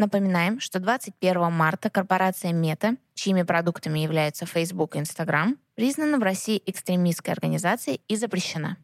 [0.00, 6.62] Напоминаем, что 21 марта корпорация Мета, чьими продуктами являются Facebook и Instagram, признана в России
[6.64, 8.78] экстремистской организацией и запрещена.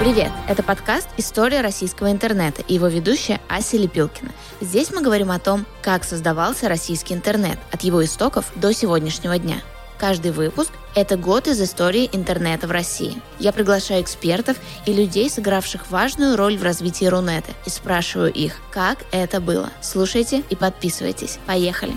[0.00, 0.30] Привет!
[0.48, 4.30] Это подкаст «История российского интернета» и его ведущая Ася Лепилкина.
[4.62, 9.56] Здесь мы говорим о том, как создавался российский интернет от его истоков до сегодняшнего дня–
[9.98, 13.20] Каждый выпуск– это год из истории интернета в России.
[13.40, 14.56] Я приглашаю экспертов
[14.86, 19.70] и людей, сыгравших важную роль в развитии Рунета, и спрашиваю их, как это было.
[19.80, 21.40] Слушайте и подписывайтесь.
[21.46, 21.94] Поехали!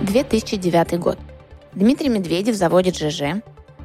[0.00, 1.18] «2009 год.
[1.72, 3.42] Дмитрий Медведев заводит ЖЖ,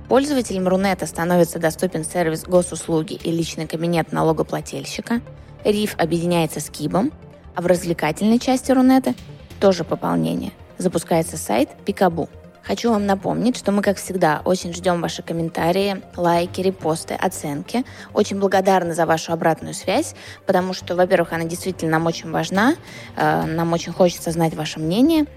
[0.07, 5.21] Пользователям Рунета становится доступен сервис госуслуги и личный кабинет налогоплательщика,
[5.63, 7.11] РИФ объединяется с КИБом,
[7.55, 9.13] а в развлекательной части Рунета
[9.59, 10.51] тоже пополнение.
[10.77, 12.29] Запускается сайт Пикабу.
[12.63, 17.85] Хочу вам напомнить, что мы, как всегда, очень ждем ваши комментарии, лайки, репосты, оценки.
[18.11, 20.15] Очень благодарны за вашу обратную связь,
[20.47, 22.75] потому что, во-первых, она действительно нам очень важна,
[23.15, 25.27] э, нам очень хочется знать ваше мнение,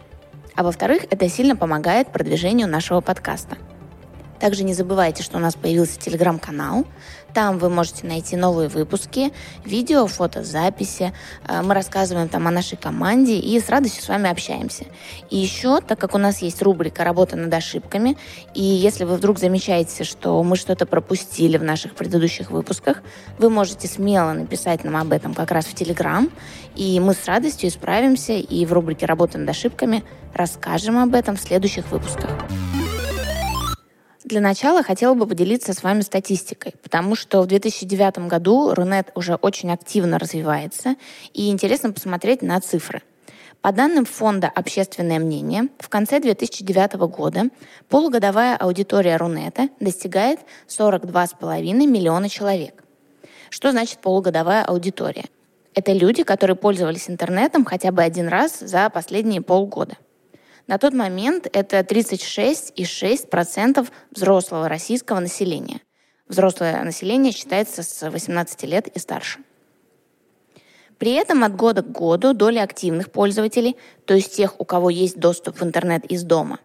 [0.54, 3.58] а во-вторых, это сильно помогает продвижению нашего подкаста.
[4.40, 6.86] Также не забывайте, что у нас появился телеграм-канал.
[7.34, 9.32] Там вы можете найти новые выпуски,
[9.64, 11.12] видео, фото, записи.
[11.46, 14.86] Э, мы рассказываем там о нашей команде и с радостью с вами общаемся.
[15.30, 18.16] И еще, так как у нас есть рубрика «Работа над ошибками»,
[18.54, 23.02] и если вы вдруг замечаете, что мы что-то пропустили в наших предыдущих выпусках,
[23.38, 26.30] вы можете смело написать нам об этом как раз в Телеграм,
[26.76, 30.02] и мы с радостью исправимся и в рубрике «Работа над ошибками»
[30.34, 32.30] расскажем об этом в следующих выпусках.
[34.28, 39.36] Для начала хотела бы поделиться с вами статистикой, потому что в 2009 году Рунет уже
[39.36, 40.96] очень активно развивается,
[41.32, 43.00] и интересно посмотреть на цифры.
[43.62, 47.44] По данным фонда «Общественное мнение», в конце 2009 года
[47.88, 52.84] полугодовая аудитория Рунета достигает 42,5 миллиона человек.
[53.48, 55.24] Что значит полугодовая аудитория?
[55.74, 59.96] Это люди, которые пользовались интернетом хотя бы один раз за последние полгода–
[60.68, 65.80] на тот момент это 36,6% взрослого российского населения.
[66.28, 69.40] Взрослое население считается с 18 лет и старше.
[70.98, 75.18] При этом от года к году доля активных пользователей, то есть тех, у кого есть
[75.18, 76.58] доступ в интернет из дома,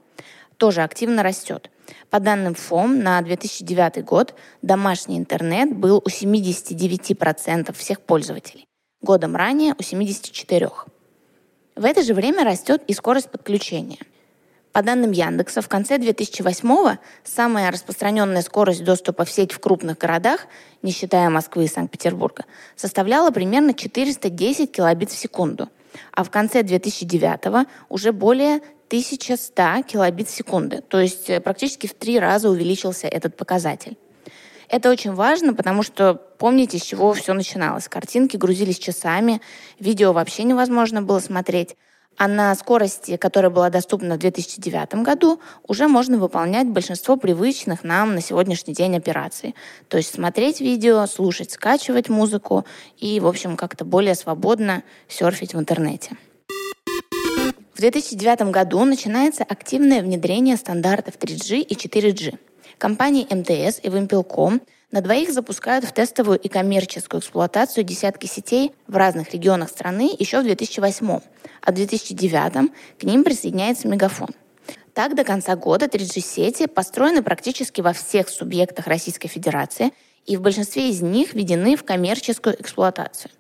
[0.57, 1.69] тоже активно растет.
[2.09, 8.67] По данным ФОМ, на 2009 год домашний интернет был у 79% всех пользователей.
[9.01, 10.92] Годом ранее у 74%.
[11.75, 13.97] В это же время растет и скорость подключения.
[14.73, 20.47] По данным Яндекса, в конце 2008-го самая распространенная скорость доступа в сеть в крупных городах,
[20.81, 22.45] не считая Москвы и Санкт-Петербурга,
[22.75, 25.69] составляла примерно 410 килобит в секунду,
[26.11, 31.93] а в конце 2009-го уже более 1100 килобит в секунду, то есть э, практически в
[31.93, 33.97] три раза увеличился этот показатель.
[34.73, 37.87] Это очень важно, потому что помните, с чего все начиналось.
[37.87, 39.39] Картинки грузились часами,
[39.79, 41.75] видео вообще невозможно было смотреть.
[42.17, 48.15] А на скорости, которая была доступна в 2009 году, уже можно выполнять большинство привычных нам
[48.15, 49.53] на сегодняшний день операций.
[49.89, 52.65] То есть смотреть видео, слушать, скачивать музыку
[52.97, 56.17] и, в общем, как-то более свободно серфить в интернете.
[57.75, 62.39] В 2009 году начинается активное внедрение стандартов 3G и 4G.
[62.83, 64.61] Компании МТС и Вимпелком
[64.91, 70.41] на двоих запускают в тестовую и коммерческую эксплуатацию десятки сетей в разных регионах страны еще
[70.41, 71.07] в 2008
[71.61, 74.31] а в 2009 к ним присоединяется Мегафон.
[74.93, 79.93] Так, до конца года 3G-сети построены практически во всех субъектах Российской Федерации,
[80.25, 83.31] и в большинстве из них введены в коммерческую эксплуатацию.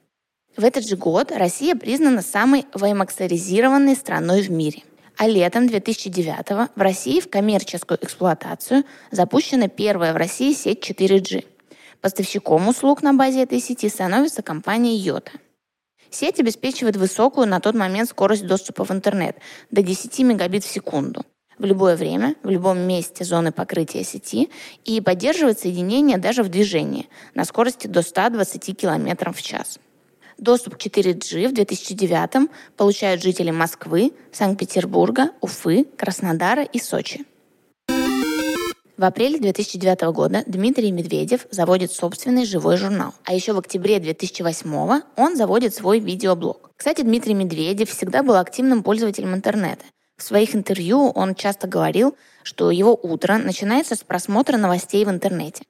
[0.55, 4.83] В этот же год Россия признана самой ваймаксаризированной страной в мире–
[5.17, 11.45] а летом 2009 в России в коммерческую эксплуатацию запущена первая в России сеть 4G.
[12.01, 15.31] Поставщиком услуг на базе этой сети становится компания Йота.
[16.09, 19.37] Сеть обеспечивает высокую на тот момент скорость доступа в интернет
[19.71, 21.23] до 10 мегабит в секунду
[21.57, 24.49] в любое время, в любом месте зоны покрытия сети
[24.85, 29.79] и поддерживает соединение даже в движении на скорости до 120 км в час.
[30.37, 37.25] Доступ к 4G в 2009 получают жители Москвы, Санкт-Петербурга, Уфы, Краснодара и Сочи.
[38.95, 43.13] В апреле 2009 года Дмитрий Медведев заводит собственный живой журнал.
[43.25, 46.71] А еще в октябре 2008 он заводит свой видеоблог.
[46.77, 49.83] Кстати, Дмитрий Медведев всегда был активным пользователем интернета.
[50.15, 55.63] В своих интервью он часто говорил, что его утро начинается с просмотра новостей в интернете.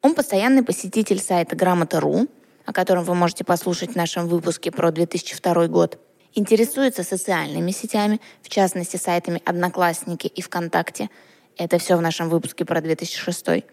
[0.00, 2.28] Он постоянный посетитель сайта Грамота.ру,
[2.68, 5.98] о котором вы можете послушать в нашем выпуске про 2002 год,
[6.34, 11.08] интересуется социальными сетями, в частности сайтами Одноклассники и ВКонтакте,
[11.56, 13.64] Это все в нашем выпуске про 2006.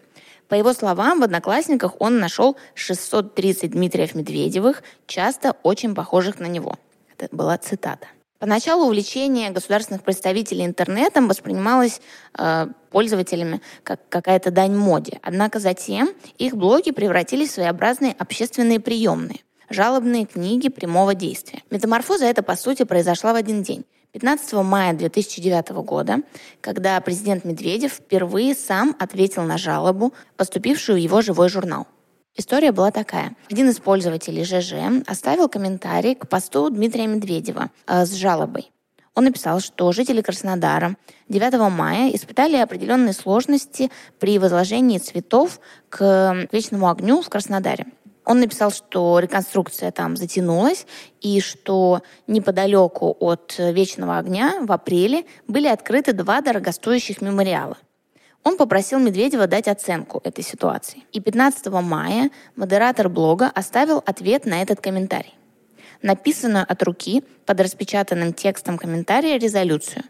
[0.48, 6.76] По его словам, в «Одноклассниках» он нашел 630 Дмитриев Медведевых, часто очень похожих на него.
[7.18, 8.08] Это была цитата.
[8.38, 12.00] Поначалу увлечение государственных представителей интернетом воспринималось
[12.38, 15.18] э, пользователями как какая-то дань моде.
[15.22, 19.40] Однако затем их блоги превратились в своеобразные общественные приемные,
[19.70, 21.62] жалобные книги прямого действия.
[21.70, 23.86] Метаморфоза эта, по сути, произошла в один день.
[24.12, 26.18] 15 мая 2009 года,
[26.60, 31.86] когда президент Медведев впервые сам ответил на жалобу, поступившую в его живой журнал.
[32.38, 33.34] История была такая.
[33.50, 34.74] Один из пользователей ЖЖ
[35.06, 38.70] оставил комментарий к посту Дмитрия Медведева э, с жалобой.
[39.14, 40.96] Он написал, что жители Краснодара
[41.30, 47.86] 9 мая испытали определенные сложности при возложении цветов к вечному огню в Краснодаре.
[48.26, 50.86] Он написал, что реконструкция там затянулась
[51.22, 57.78] и что неподалеку от вечного огня в апреле были открыты два дорогостоящих мемориала.
[58.46, 61.02] Он попросил Медведева дать оценку этой ситуации.
[61.10, 65.34] И 15 мая модератор блога оставил ответ на этот комментарий.
[66.00, 70.04] Написанную от руки под распечатанным текстом комментария резолюцию.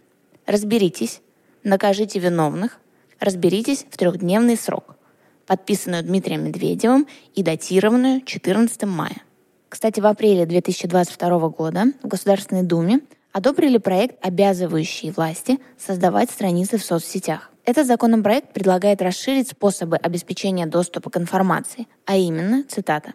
[0.44, 1.22] Разберитесь,
[1.64, 2.78] накажите виновных,
[3.20, 4.96] разберитесь в трехдневный срок.
[5.46, 9.22] Подписанную Дмитрием Медведевым и датированную 14 мая.
[9.70, 13.00] Кстати, в апреле 2022 года в Государственной Думе
[13.32, 17.50] одобрили проект, обязывающий власти создавать страницы в соцсетях.
[17.66, 23.14] Этот законопроект предлагает расширить способы обеспечения доступа к информации, а именно, цитата,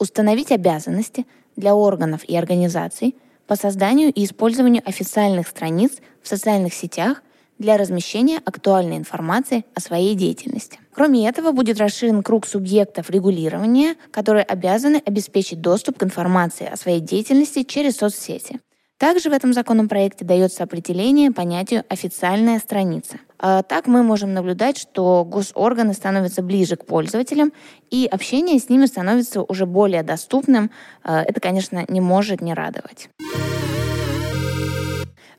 [0.00, 3.14] «установить обязанности для органов и организаций
[3.46, 7.22] по созданию и использованию официальных страниц в социальных сетях
[7.60, 10.80] для размещения актуальной информации о своей деятельности.
[10.92, 16.98] Кроме этого, будет расширен круг субъектов регулирования, которые обязаны обеспечить доступ к информации о своей
[16.98, 18.58] деятельности через соцсети–
[19.02, 23.18] также в этом законопроекте дается определение понятию «официальная страница».
[23.44, 27.52] А так мы можем наблюдать, что госорганы становятся ближе к пользователям,
[27.90, 30.70] и общение с ними становится уже более доступным.
[31.02, 33.08] А, это, конечно, не может не радовать.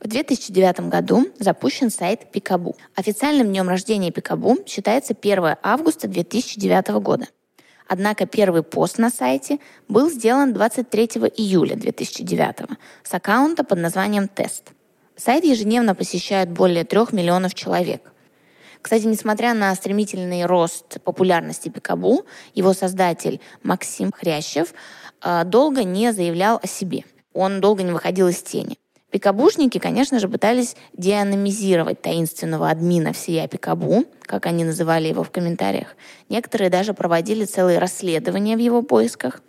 [0.02, 2.76] В 2009 году запущен сайт Пикабу.
[2.94, 7.28] Официальным днем рождения Пикабу считается 1 августа 2009 года.
[7.88, 11.06] Однако первый пост на сайте был сделан 23
[11.38, 14.74] июля 2009 с аккаунта под названием «Тест».
[15.16, 18.12] Сайт ежедневно посещают более трех миллионов человек.
[18.82, 22.26] Кстати, несмотря на стремительный рост популярности Пикабу,
[22.56, 24.74] его создатель Максим Хрящев
[25.22, 27.06] э, долго не заявлял о себе.
[27.34, 28.78] Он долго не выходил из тени.
[29.12, 35.96] Пикабушники, конечно же, пытались деанонизировать таинственного админа всея Пикабу, как они называли его в комментариях.
[36.30, 39.42] Некоторые даже проводили целые расследования в его поисках.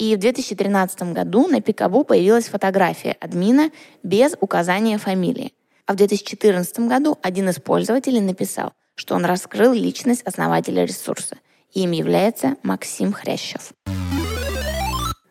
[0.00, 3.70] И в 2013 году на Пикабу появилась фотография админа
[4.02, 5.52] без указания фамилии.
[5.84, 11.36] А в 2014 году один из пользователей написал, что он раскрыл личность основателя ресурса.
[11.74, 13.74] Им является Максим Хрящев.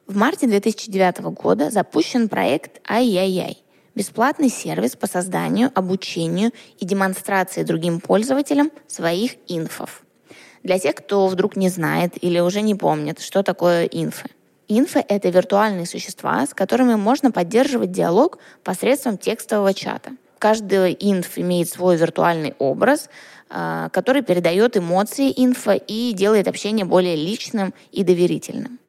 [0.05, 3.63] В марте 2009 года запущен проект «Ай-яй-яй»,
[3.95, 10.03] бесплатный сервис по созданию, обучению и демонстрации другим пользователям своих инфов.
[10.61, 14.29] Для тех, кто вдруг не знает или уже не помнит, что такое инфы.
[14.71, 20.11] Инфы— это виртуальные существа, с которыми можно поддерживать диалог посредством текстового чата.
[20.37, 23.09] Каждый инф имеет свой виртуальный образ,
[23.49, 28.79] а, который передает эмоции инфа и делает общение более личным и доверительным.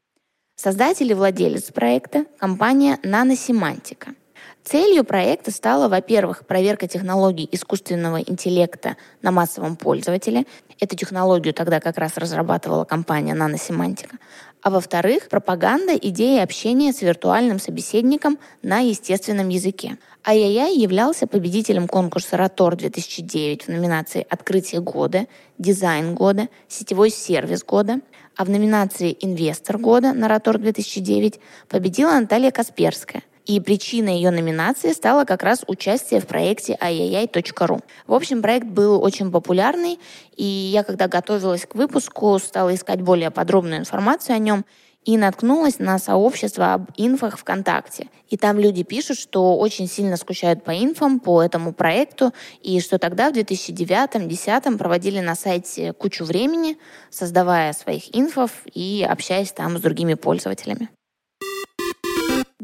[0.54, 4.14] Создатель и владелец проекта— компания «Наносемантика».
[4.62, 10.44] Целью проекта стала, во-первых, проверка технологий искусственного интеллекта на массовом пользователе.
[10.78, 14.18] Эту технологию тогда как раз разрабатывала компания «Наносемантика».
[14.62, 19.96] А во-вторых, пропаганда идеи общения с виртуальным собеседником на естественном языке.
[20.22, 25.26] Ай-яй-яй являлся победителем конкурса «Ротор 2009» в номинации «Открытие года»,
[25.56, 28.00] «Дизайн года», «Сетевой сервис года»,
[28.36, 34.92] а в номинации «Инвестор года» на «Ротор 2009» победила Наталья Касперская, и причиной ее номинации
[34.92, 37.80] стало как раз участие в проекте ай-яй-яй.ру.
[38.06, 39.98] В общем, проект был очень популярный,
[40.36, 44.64] и я, когда готовилась к выпуску, стала искать более подробную информацию о нем
[45.04, 48.08] и наткнулась на сообщество об инфах ВКонтакте.
[48.28, 52.32] И там люди пишут, что очень сильно скучают по инфам, по этому проекту,
[52.62, 56.76] и что тогда в 2009-2010 проводили на сайте кучу времени,
[57.10, 60.90] создавая своих инфов и общаясь там с другими пользователями.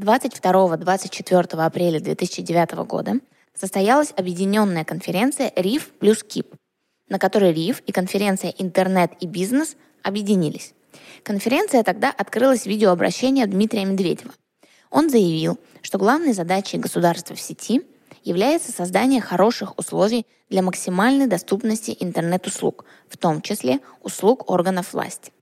[0.06, 3.14] 22-24 апреля 2009 года
[3.54, 6.54] состоялась объединенная конференция РИФ плюс КИП,
[7.08, 10.74] на которой РИФ и конференция «Интернет и бизнес» объединились.
[11.24, 14.32] Конференция тогда открылась видеообращение Дмитрия Медведева.
[14.90, 17.82] Он заявил, что главной задачей государства в сети
[18.22, 25.32] является создание хороших условий для максимальной доступности интернет-услуг, в том числе услуг органов власти.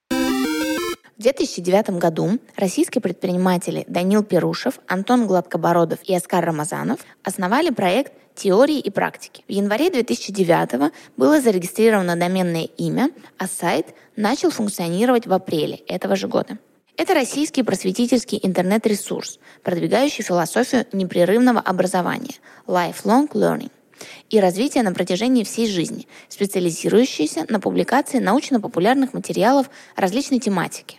[1.16, 8.80] В 2009 году российские предприниматели Данил Перушев, Антон Гладкобородов и Оскар Рамазанов основали проект теории
[8.80, 9.44] и практики.
[9.46, 16.26] В январе 2009 было зарегистрировано доменное имя, а сайт начал функционировать в апреле этого же
[16.26, 16.58] года.
[16.96, 22.34] Это российский просветительский интернет-ресурс, продвигающий философию непрерывного образования–
[22.66, 23.70] lifelong learning
[24.30, 30.98] и развития на протяжении всей жизни, специализирующийся на публикации научно-популярных материалов различной тематики.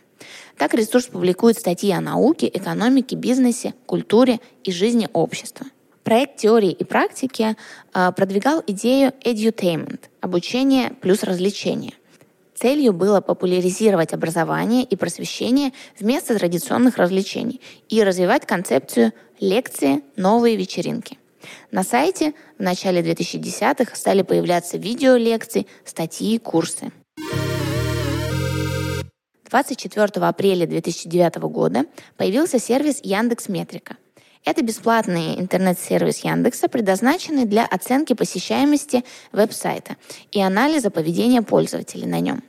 [0.58, 5.66] Так ресурс публикует статьи о науке, экономике, бизнесе, культуре и жизни общества.
[6.04, 7.56] Проект теории и практики
[7.94, 11.94] э, продвигал идею edutainment– обучение плюс развлечение.
[12.54, 17.60] Целью было популяризировать образование и просвещение вместо традиционных развлечений
[17.90, 21.18] и развивать концепцию лекции «Новые вечеринки».
[21.72, 26.92] На сайте в начале 2010-х стали появляться видеолекции, статьи и курсы.
[29.50, 31.86] 24 апреля 2009 года
[32.18, 33.98] появился сервис Яндекс Метрика.
[34.44, 39.98] Это бесплатный интернет-сервис Яндекса, предназначенный для оценки посещаемости веб-сайта
[40.32, 42.44] и анализа поведения пользователей на нем.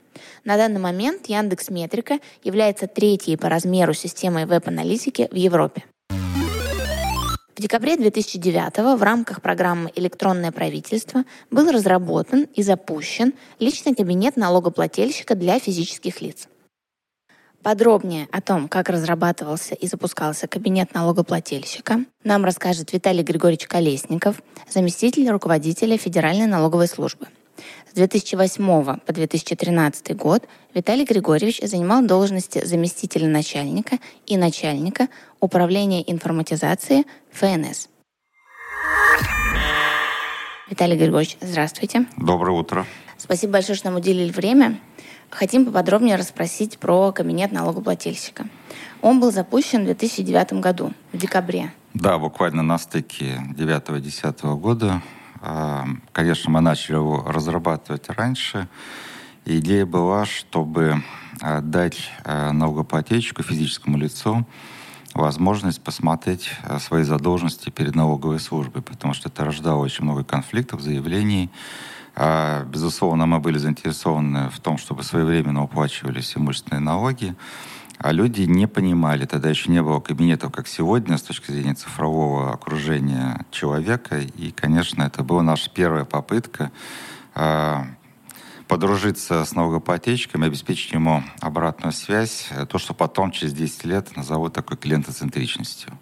[0.45, 5.85] На данный момент Яндекс Метрика является третьей по размеру системой веб-аналитики в Европе.
[6.09, 15.35] В декабре 2009 в рамках программы «Электронное правительство» был разработан и запущен личный кабинет налогоплательщика
[15.35, 16.49] для физических лиц.
[17.67, 25.29] Подробнее о том, как разрабатывался и запускался кабинет налогоплательщика, нам расскажет Виталий Григорьевич Колесников, заместитель
[25.29, 27.27] руководителя Федеральной налоговой службы.
[27.91, 30.45] С 2008 по 2013 год
[30.75, 35.09] Виталий Григорьевич занимал должности заместителя начальника и начальника
[35.41, 37.89] управления информатизации ФНС.
[40.71, 42.07] Виталий Григорьевич, здравствуйте.
[42.17, 42.87] Доброе утро.
[43.19, 44.79] Спасибо большое, что нам уделили время.
[45.31, 48.47] Хотим поподробнее расспросить про кабинет налогоплательщика.
[49.03, 51.73] Он был запущен в 2009 году, в декабре.
[51.95, 55.03] Да, буквально на стыке 9-10 года.
[55.41, 58.69] А, конечно, мы начали его разрабатывать раньше.
[59.45, 61.03] Идея была, чтобы
[61.41, 64.47] а, дать а, налогоплательщику, физическому лицу,
[65.15, 71.51] возможность посмотреть свои задолженности перед налоговой службой, потому что это рождало очень много конфликтов, заявлений,
[72.19, 77.35] а, безусловно, мы были заинтересованы в том, чтобы своевременно уплачивались имущественные налоги.
[77.99, 82.53] А люди не понимали, тогда еще не было кабинетов, как сегодня, с точки зрения цифрового
[82.53, 84.19] окружения человека.
[84.19, 86.71] И, конечно, это была наша первая попытка
[87.35, 87.83] э,
[88.67, 94.55] подружиться с налогоплательщиком и обеспечить ему обратную связь, то, что потом, через 10 лет, назовут
[94.55, 95.93] такой клиентоцентричностью.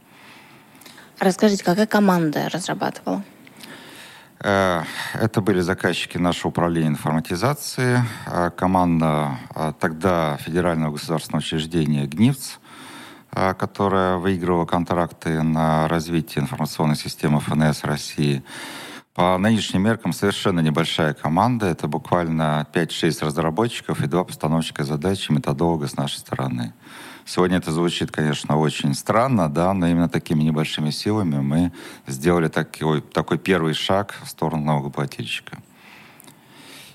[1.19, 3.25] Расскажите, какая команда разрабатывала?
[4.45, 4.83] Э,
[5.15, 12.59] это были заказчики нашего управления информатизации, э, команда э, тогда федерального государственного учреждения ГНИВЦ,
[13.59, 18.45] которая выигрывала контракты на развитие информационной системы ФНС России.
[19.15, 21.67] По нынешним меркам совершенно небольшая команда.
[21.67, 26.75] Это буквально 5-6 разработчиков и два постановщика задач и методолога с нашей стороны.
[27.27, 31.73] Сегодня это звучит, конечно, очень странно, да, но именно такими небольшими силами мы
[32.07, 35.57] сделали такой, такой первый шаг в сторону налогоплательщика.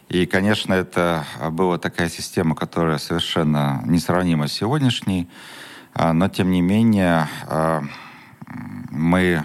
[0.07, 5.27] И, конечно, это была такая система, которая совершенно несравнима с сегодняшней,
[5.95, 7.83] а, но, тем не менее, а,
[8.91, 9.43] мы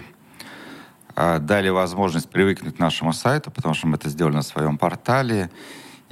[1.15, 5.49] а, дали возможность привыкнуть к нашему сайту, потому что мы это сделали на своем портале,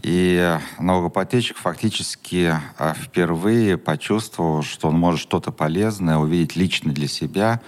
[0.03, 7.61] и налогоплательщик фактически а, впервые почувствовал, что он может что-то полезное увидеть лично для себя,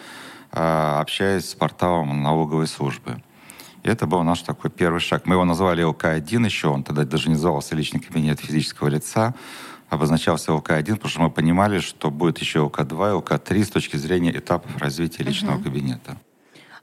[0.51, 3.23] а, общаясь с порталом налоговой службы.
[3.83, 5.25] И это был наш такой первый шаг.
[5.25, 9.33] Мы его назвали ЛК-1 еще, он тогда даже не назывался личный кабинет физического лица,
[9.87, 14.75] обозначался ЛК-1, потому что мы понимали, что будет еще ЛК-2, ЛК-3 с точки зрения этапов
[14.77, 15.63] развития личного угу.
[15.63, 16.17] кабинета.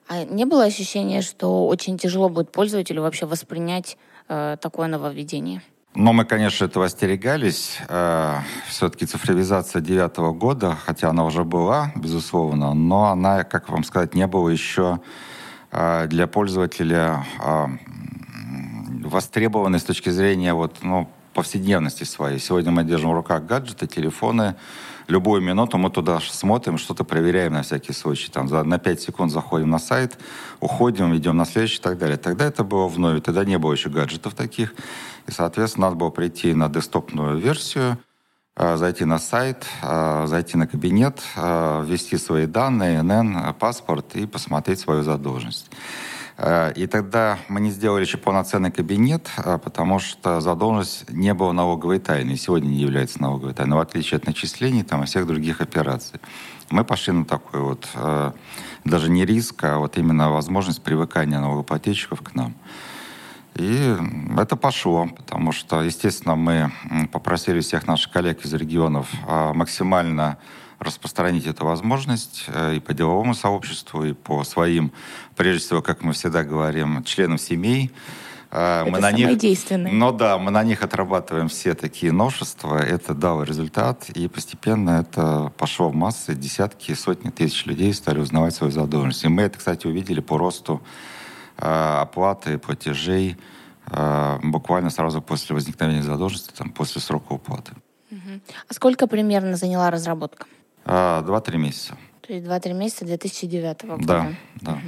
[0.09, 5.63] А не было ощущения, что очень тяжело будет пользователю вообще воспринять э, такое нововведение?
[5.95, 7.79] Но мы, конечно, этого остерегались.
[7.89, 14.15] Э, все-таки цифровизация девятого года, хотя она уже была, безусловно, но она, как вам сказать,
[14.15, 15.01] не была еще
[15.71, 17.67] э, для пользователя э,
[19.05, 22.39] востребованной с точки зрения вот, ну, повседневности своей.
[22.39, 24.55] Сегодня мы держим в руках гаджеты, телефоны,
[25.09, 28.31] любую минуту мы туда смотрим, что-то проверяем на всякий случай.
[28.31, 30.19] Там за, на 5 секунд заходим на сайт,
[30.61, 32.17] уходим, идем на следующий и так далее.
[32.17, 34.75] Тогда это было вновь, тогда не было еще гаджетов таких.
[35.27, 37.99] И, соответственно, надо было прийти на десктопную версию,
[38.55, 44.27] а, зайти на сайт, а, зайти на кабинет, а, ввести свои данные, НН, паспорт и
[44.27, 45.71] посмотреть свою задолженность.
[46.43, 51.53] Э, и тогда мы не сделали еще полноценный кабинет, э, потому что задолженность не была
[51.53, 52.37] налоговой тайной.
[52.37, 56.21] Сегодня не является налоговой тайной, в отличие от начислений там, и всех других операций.
[56.71, 58.33] Мы пошли на такой вот, э,
[58.85, 62.55] даже не риск, а вот именно возможность привыкания налогоплательщиков к нам.
[63.55, 63.95] И
[64.37, 66.73] это пошло, потому что, естественно, мы
[67.13, 70.39] попросили всех наших коллег из регионов максимально
[70.79, 74.91] распространить эту возможность и по деловому сообществу, и по своим,
[75.43, 77.91] прежде всего, как мы всегда говорим, членам семей.
[78.53, 79.91] Мы это на них, действенное.
[79.91, 82.79] Ну да, мы на них отрабатываем все такие новшества.
[82.79, 86.37] Это дало результат, и постепенно это пошло в массы.
[86.37, 89.25] Десятки, сотни тысяч людей стали узнавать свою задолженность.
[89.25, 90.81] И мы это, кстати, увидели по росту
[91.57, 91.67] э,
[92.03, 93.37] оплаты платежей
[94.45, 97.73] буквально сразу после возникновения задолженности, там, после срока уплаты.
[98.11, 100.47] А сколько примерно заняла разработка?
[100.85, 101.97] А, два-три месяца.
[102.21, 104.07] То есть два-три месяца 2009 года.
[104.07, 104.73] Да, да.
[104.75, 104.81] Угу.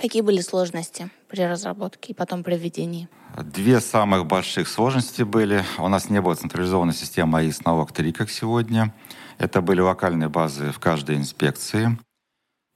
[0.00, 3.08] Какие были сложности при разработке и потом при введении?
[3.36, 5.64] Две самых больших сложности были.
[5.78, 8.94] У нас не было централизованной системы АИС налог 3, как сегодня.
[9.38, 11.98] Это были локальные базы в каждой инспекции.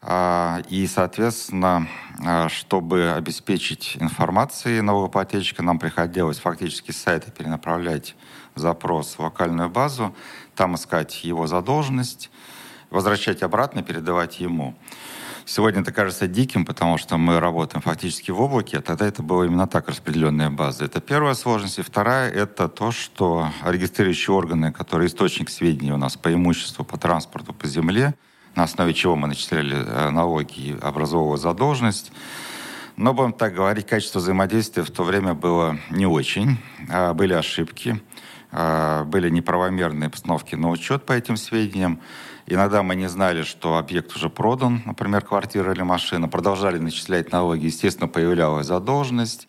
[0.02, 1.86] А, и, соответственно,
[2.24, 8.16] а, чтобы обеспечить информацией налогоплательщика, нам приходилось фактически с сайта перенаправлять
[8.54, 10.14] запрос в локальную базу,
[10.54, 12.30] там искать его задолженность,
[12.88, 14.74] возвращать обратно, передавать ему.
[15.52, 19.42] Сегодня это кажется диким, потому что мы работаем фактически в облаке, а тогда это было
[19.42, 20.84] именно так, распределенная база.
[20.84, 21.80] Это первая сложность.
[21.80, 26.96] И вторая— это то, что регистрирующие органы, которые источник сведений у нас по имуществу, по
[26.98, 28.14] транспорту, по земле,
[28.54, 32.12] на основе чего мы начисляли э, налоги и образовывали задолженность,
[32.94, 36.58] но, будем так говорить, качество взаимодействия в то время было не очень.
[36.88, 38.00] А, были ошибки.
[38.52, 42.00] А, были неправомерные постановки на учет по этим сведениям.
[42.46, 46.28] Иногда мы не знали, что объект уже продан, например, квартира или машина.
[46.28, 47.66] Продолжали начислять налоги.
[47.66, 49.48] Естественно, появлялась задолженность.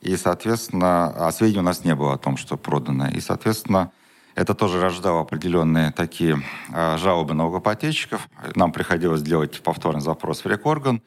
[0.00, 3.08] И, соответственно, а сведений у нас не было о том, что продано.
[3.08, 3.90] И, соответственно,
[4.36, 8.28] это тоже рождало определенные такие а, жалобы налогоплательщиков.
[8.54, 11.00] Нам приходилось делать повторный запрос в рекорган,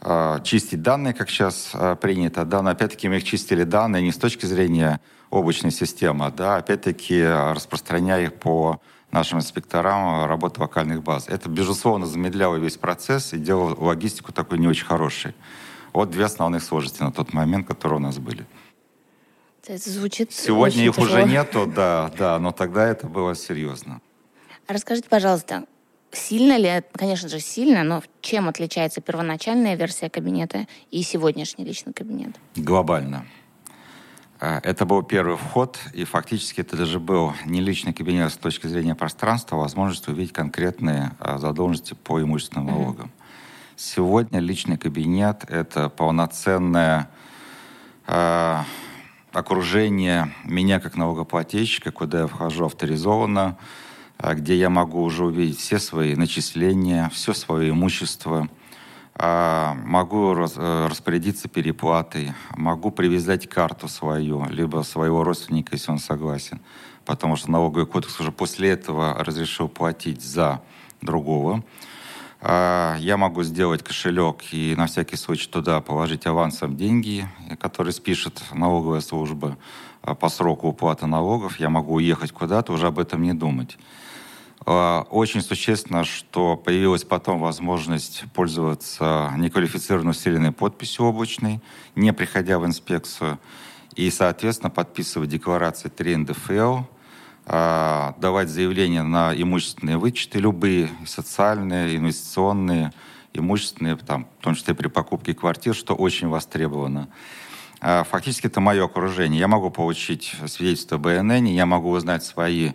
[0.00, 2.44] а, чистить данные, как сейчас а, принято.
[2.44, 7.24] Да, но опять-таки мы их чистили данные не с точки зрения облачной системы, да, опять-таки
[7.24, 8.80] распространяя их по
[9.14, 11.28] нашим инспекторам работы локальных баз.
[11.28, 15.34] Это, безусловно, замедляло весь процесс и делало логистику такой не очень хорошей.
[15.92, 18.44] Вот две основных сложности на тот момент, которые у нас были.
[19.66, 21.06] Это звучит Сегодня их тяжело.
[21.06, 24.00] уже нету, да, да, но тогда это было серьезно.
[24.66, 25.64] Расскажите, пожалуйста,
[26.10, 32.34] сильно ли, конечно же, сильно, но чем отличается первоначальная версия кабинета и сегодняшний личный кабинет?
[32.56, 33.24] Глобально.
[34.40, 38.66] А, это был первый вход, и фактически это даже был не личный кабинет с точки
[38.66, 43.06] зрения пространства, а возможность увидеть конкретные а, задолженности по имущественным налогам.
[43.06, 43.74] Mm-hmm.
[43.76, 47.10] Сегодня личный кабинет— это полноценное
[48.06, 48.58] э,
[49.32, 53.58] окружение меня как налогоплательщика, куда я вхожу авторизованно,
[54.22, 58.48] где я могу уже увидеть все свои начисления, все свое имущество—
[59.16, 66.60] могу э, распорядиться переплатой, могу привязать карту свою, либо своего родственника, если он согласен,
[67.04, 70.60] потому что налоговый кодекс уже после этого разрешил платить за
[71.00, 71.62] другого.
[72.46, 77.26] А, я могу сделать кошелек и на всякий случай туда положить авансом деньги,
[77.58, 79.56] которые спишет налоговая служба
[80.02, 81.58] а, по сроку уплаты налогов.
[81.58, 83.78] Я могу уехать куда-то, уже об этом не думать.
[84.66, 91.60] А, очень существенно, что появилась потом возможность пользоваться неквалифицированной усиленной подписью облачной,
[91.94, 93.38] не приходя в инспекцию,
[93.94, 96.78] и, соответственно, подписывать декларации 3 НДФЛ,
[97.46, 102.92] а, давать заявления на имущественные вычеты, любые, социальные, инвестиционные,
[103.34, 107.08] имущественные, там, в том числе при покупке квартир, что очень востребовано.
[107.80, 109.38] А, фактически это мое окружение.
[109.38, 112.72] Я могу получить свидетельство БНН, я могу узнать свои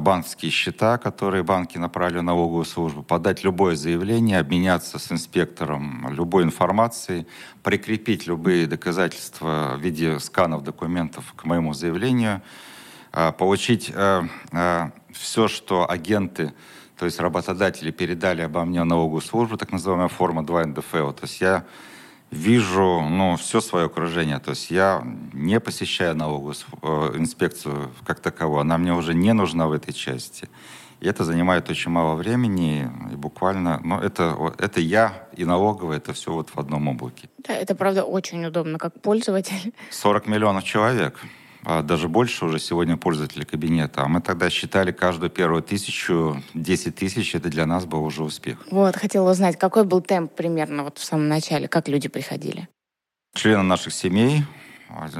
[0.00, 6.44] банковские счета, которые банки направили в налоговую службу, подать любое заявление, обменяться с инспектором любой
[6.44, 7.26] информацией,
[7.62, 12.42] прикрепить любые доказательства в виде сканов документов к моему заявлению,
[13.12, 16.52] а, получить э, э, все, что агенты,
[16.98, 21.12] то есть работодатели передали обо мне в налоговую службу, так называемая форма 2 НДФЛ.
[21.12, 21.64] То есть я
[22.34, 24.38] вижу ну, все свое окружение.
[24.38, 28.60] То есть я не посещаю налоговую э, инспекцию как таковую.
[28.60, 30.48] Она мне уже не нужна в этой части.
[31.00, 36.12] И это занимает очень мало времени, и буквально, ну, это, это я и налоговая, это
[36.12, 37.28] все вот в одном облаке.
[37.38, 39.74] Да, это правда очень удобно, как пользователь.
[39.90, 41.20] 40 миллионов человек.
[41.64, 44.02] А даже больше уже сегодня пользователей кабинета.
[44.02, 48.58] А мы тогда считали каждую первую тысячу, 10 тысяч, это для нас был уже успех.
[48.70, 52.68] Вот, хотела узнать, какой был темп примерно вот в самом начале, как люди приходили?
[53.34, 54.44] Члены наших семей,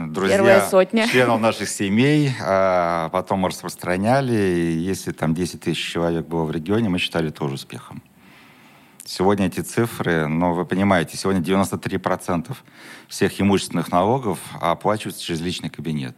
[0.09, 1.09] друзья, Первая сотня.
[1.09, 4.35] членов наших семей, а потом распространяли.
[4.35, 8.03] И если там 10 тысяч человек было в регионе, мы считали тоже успехом.
[9.07, 12.57] Сегодня эти цифры, ну, вы понимаете, сегодня 93%
[13.09, 16.17] всех имущественных налогов оплачиваются через личный кабинет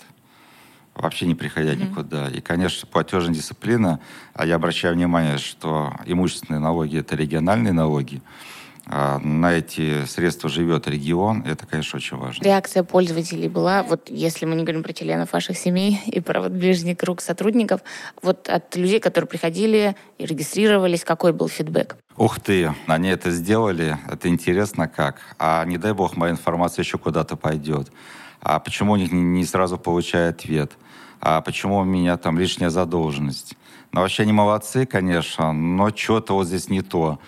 [0.96, 1.90] вообще не приходя mm-hmm.
[1.90, 2.28] никуда.
[2.28, 4.00] И, конечно, платежная дисциплина,
[4.35, 8.22] а я обращаю внимание, что имущественные налоги– это региональные налоги,
[8.88, 12.44] а на эти средства живет регион, это, конечно, очень важно.
[12.44, 16.52] Реакция пользователей была, вот если мы не говорим про членов ваших семей и про вот
[16.52, 17.80] ближний круг сотрудников,
[18.22, 21.96] вот от людей, которые приходили и регистрировались, какой был фидбэк?
[22.16, 25.16] Ух ты, они это сделали, это интересно как.
[25.38, 27.90] А не дай бог, моя информация еще куда-то пойдет.
[28.40, 30.72] А почему у них не сразу получают ответ?
[31.20, 33.57] А почему у меня там лишняя задолженность?
[33.92, 37.18] Ну, вообще они молодцы, конечно, но что-то вот здесь не то.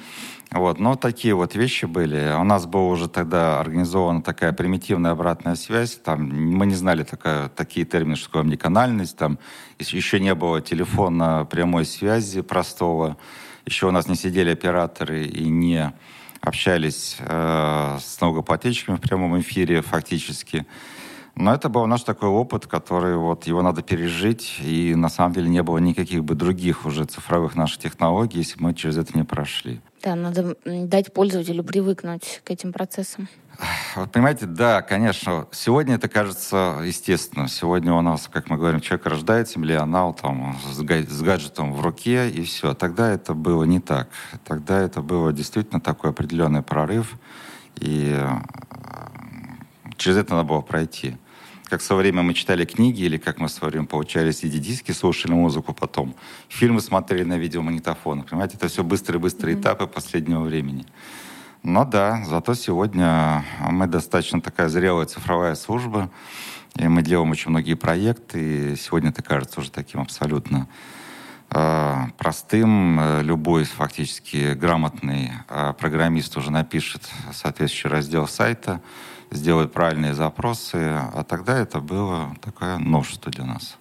[0.51, 2.35] Вот, но такие вот вещи были.
[2.39, 5.97] У нас была уже тогда организована такая примитивная обратная связь.
[5.97, 9.17] Там, мы не знали такая, такие термины, что такое омниканальность.
[9.17, 9.39] Там
[9.79, 13.19] еще не было телефона прямой связи простого.
[13.67, 15.93] Еще у нас не сидели операторы и не
[16.41, 20.67] общались э, с налогоплательщиками в прямом эфире фактически.
[21.41, 25.49] Но это был наш такой опыт, который вот его надо пережить, и на самом деле
[25.49, 29.81] не было никаких бы других уже цифровых наших технологий, если мы через это не прошли.
[30.03, 33.29] Да, надо дать пользователю привыкнуть к этим процессам.
[33.95, 35.47] Вот понимаете, да, конечно.
[35.53, 37.47] Сегодня это кажется естественно.
[37.47, 42.43] Сегодня у нас, как мы говорим, человек рождается, миллионал там, с, гаджетом в руке, и
[42.43, 42.75] все.
[42.75, 44.09] Тогда это было не так.
[44.45, 47.15] Тогда это было действительно такой определенный прорыв,
[47.77, 48.29] и э,
[49.99, 51.17] через это надо было пройти
[51.69, 54.93] как в свое время мы читали книги, или как мы в свое время получали CD-диски,
[54.93, 56.15] слушали музыку потом,
[56.49, 58.27] фильмы смотрели на видеомагнитофонах.
[58.27, 59.61] Понимаете, это все быстрые-быстрые mm-hmm.
[59.61, 60.87] этапы последнего времени.
[61.63, 66.11] Но да, зато сегодня мы достаточно такая зрелая цифровая служба,
[66.77, 70.69] и мы делаем очень многие проекты, и сегодня это кажется уже таким абсолютно
[71.49, 73.21] простым.
[73.23, 78.81] Любой фактически грамотный э, программист уже напишет соответствующий раздел сайта,
[79.31, 83.79] сделать правильные запросы, а тогда это было такое новшество для нас.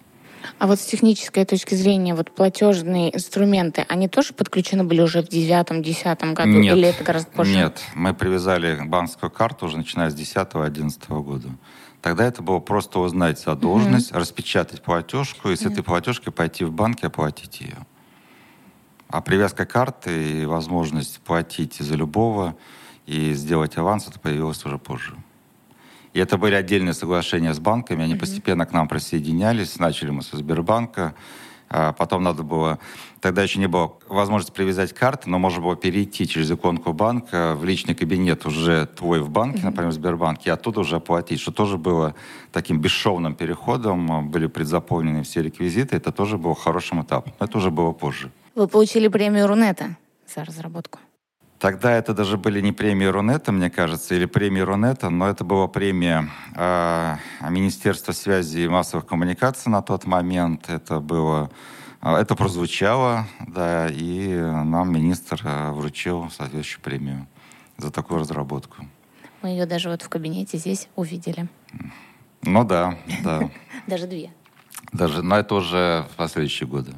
[0.58, 5.28] А вот с технической точки зрения, вот платежные инструменты, они тоже подключены были уже в
[5.28, 6.50] девятом, десятом году?
[6.50, 7.54] Нет, или это гораздо позже?
[7.54, 11.48] Нет, мы привязали банковскую карту уже начиная с 10-11 года.
[12.02, 14.18] Тогда это было просто узнать задолженность, mm-hmm.
[14.18, 17.86] распечатать платежку и с этой платежкой пойти в банк и оплатить ее.
[19.08, 22.56] А привязка карты и возможность платить за любого
[23.06, 25.16] и сделать аванс, это появилось уже позже.
[26.12, 28.18] И это были отдельные соглашения с банками, они mm-hmm.
[28.18, 29.78] постепенно к нам присоединялись.
[29.78, 31.14] Начали мы со Сбербанка,
[31.68, 32.78] потом надо было...
[33.20, 37.64] Тогда еще не было возможности привязать карты, но можно было перейти через иконку банка в
[37.64, 41.78] личный кабинет уже твой в банке, например, в Сбербанке, и оттуда уже оплатить, что тоже
[41.78, 42.14] было
[42.52, 44.30] таким бесшовным переходом.
[44.30, 47.32] Были предзаполнены все реквизиты, это тоже было хорошим этапом.
[47.40, 48.30] Это уже было позже.
[48.54, 49.96] Вы получили премию Рунета
[50.32, 50.98] за разработку?
[51.58, 55.66] Тогда это даже были не премии Рунета, мне кажется, или премии Рунета, но это была
[55.66, 57.16] премия э,
[57.50, 60.70] Министерства связи и массовых коммуникаций на тот момент.
[60.70, 61.50] Это было,
[62.00, 65.40] э, это прозвучало, да, и нам министр
[65.72, 67.26] вручил соответствующую премию
[67.76, 68.86] за такую разработку.
[69.42, 71.48] Мы ее даже вот в кабинете здесь увидели.
[72.42, 73.50] Ну да, да.
[73.88, 74.30] Даже две.
[74.92, 76.94] Даже, но это уже в последующие годы.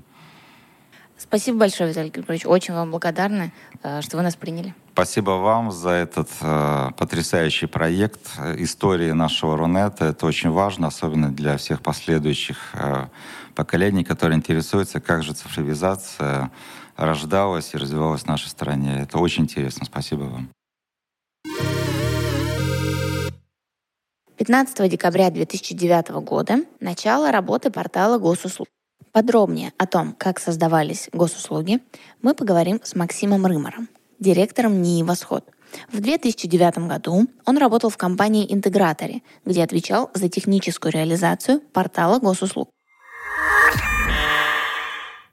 [1.20, 2.46] Спасибо большое, Виталий Григорьевич.
[2.46, 3.52] Очень вам благодарны,
[3.82, 4.74] э, что вы нас приняли.
[4.94, 8.20] Спасибо вам за этот э, потрясающий проект.
[8.56, 10.06] Истории нашего Рунета.
[10.06, 13.08] Это очень важно, особенно для всех последующих э,
[13.54, 16.50] поколений, которые интересуются, как же цифровизация
[16.96, 19.02] рождалась и развивалась в нашей стране.
[19.02, 19.84] Это очень интересно.
[19.84, 20.48] Спасибо вам.
[24.38, 28.68] 15 декабря 2009 года начало работы портала госуслуг.
[29.12, 31.80] Подробнее о том, как создавались госуслуги,
[32.22, 35.44] мы поговорим с Максимом Рымором, директором НИИ «Восход».
[35.92, 42.70] В 2009 году он работал в компании «Интеграторе», где отвечал за техническую реализацию портала госуслуг.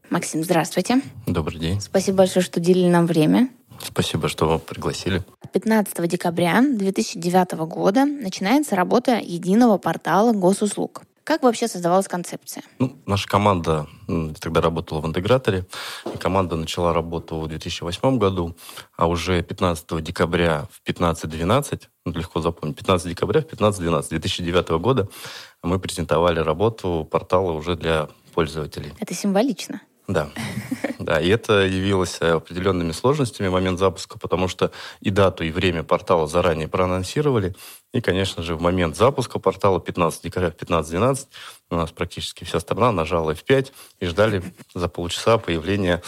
[0.09, 1.01] Максим, здравствуйте.
[1.25, 1.81] Добрый день.
[1.81, 3.49] Спасибо большое, что уделили нам время.
[3.79, 5.23] Спасибо, что пригласили.
[5.53, 11.03] 15 декабря 2009 года начинается работа единого портала госуслуг.
[11.27, 12.63] Как вообще создавалась концепция?
[12.79, 13.85] Ну, наша команда
[14.39, 15.65] тогда работала в интеграторе.
[16.13, 18.55] И команда начала работу в 2008 году,
[18.95, 25.09] а уже 15 декабря в 15.12, ну, легко запомнить, 15 декабря в 15.12 2009 года
[25.63, 28.93] мы презентовали работу портала уже для пользователей.
[28.97, 29.81] Это символично.
[30.07, 30.29] Да.
[30.99, 35.83] Да, и это явилось определенными сложностями в момент запуска, потому что и дату, и время
[35.83, 37.55] портала заранее проанонсировали.
[37.93, 41.27] И, конечно же, в момент запуска портала 15 декабря в 15.12
[41.69, 44.43] у нас практически вся страна нажала F5 и ждали
[44.73, 46.01] за полчаса появления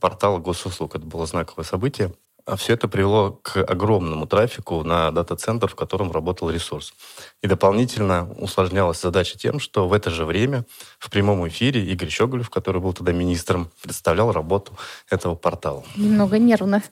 [0.00, 0.94] портала госуслуг.
[0.94, 2.14] Это было знаковое событие.
[2.48, 6.94] А все это привело к огромному трафику на дата-центр, в котором работал ресурс.
[7.42, 10.64] И дополнительно усложнялась задача тем, что в это же время
[10.98, 14.72] в прямом эфире Игорь Щеголев, который был тогда министром, представлял работу
[15.10, 15.84] этого портала.
[15.94, 16.82] Немного нервно.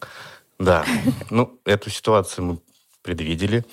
[0.58, 0.84] Да.
[1.30, 2.58] Ну, эту ситуацию мы
[3.00, 3.64] предвидели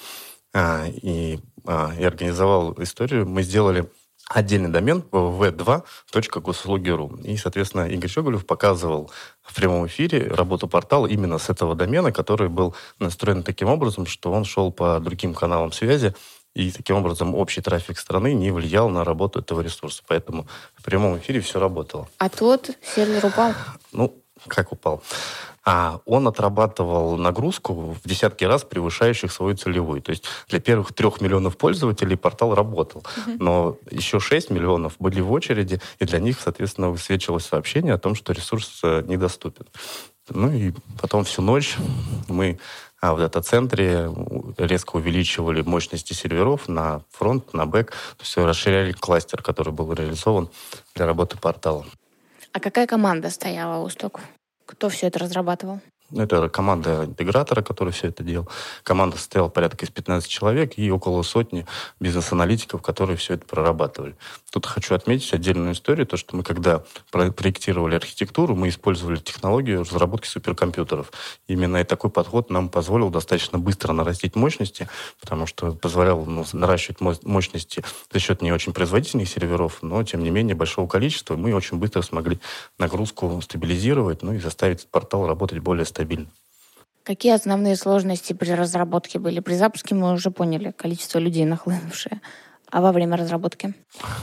[0.53, 3.27] а, и, а, и организовал историю.
[3.27, 3.89] Мы сделали
[4.29, 7.17] отдельный домен www2.госуслуги.ру.
[7.23, 12.49] И, соответственно, Игорь Щеголев показывал в прямом эфире работу портала именно с этого домена, который
[12.49, 16.13] был настроен таким образом, что он шел по другим каналам связи,
[16.55, 20.03] и таким образом общий трафик страны не влиял на работу этого ресурса.
[20.07, 22.07] Поэтому в прямом эфире все работало.
[22.19, 23.53] А тот сервер упал?
[23.91, 25.01] Ну, как упал?
[25.65, 30.01] А он отрабатывал нагрузку в десятки раз превышающих свою целевую.
[30.01, 33.03] То есть для первых трех миллионов пользователей портал работал,
[33.39, 38.15] но еще 6 миллионов были в очереди, и для них, соответственно, высвечивалось сообщение о том,
[38.15, 39.65] что ресурс э, недоступен.
[40.29, 41.77] Ну и потом всю ночь
[42.27, 42.59] мы
[43.01, 44.09] а в дата-центре
[44.57, 50.47] резко увеличивали мощности серверов на фронт, на бэк, то есть расширяли кластер, который был реализован
[50.95, 51.85] для работы портала.
[52.53, 54.21] А какая команда стояла у стоков?
[54.73, 55.81] Кто все это разрабатывал?
[56.15, 58.47] Это команда интегратора, который все это делал.
[58.83, 61.65] Команда состояла порядка из 15 человек и около сотни
[61.99, 64.15] бизнес-аналитиков, которые все это прорабатывали.
[64.51, 70.27] Тут хочу отметить отдельную историю, то, что мы когда проектировали архитектуру, мы использовали технологию разработки
[70.27, 71.11] суперкомпьютеров.
[71.47, 74.87] Именно такой подход нам позволил достаточно быстро нарастить мощности,
[75.19, 80.29] потому что позволял ну, наращивать мощности за счет не очень производительных серверов, но, тем не
[80.29, 81.35] менее, большого количества.
[81.35, 82.39] Мы очень быстро смогли
[82.77, 86.27] нагрузку стабилизировать, ну и заставить портал работать более стабильно стабильно.
[87.03, 89.41] Какие основные сложности при разработке были?
[89.41, 92.21] При запуске мы уже поняли количество людей, нахлынувшее.
[92.71, 93.75] А во время разработки?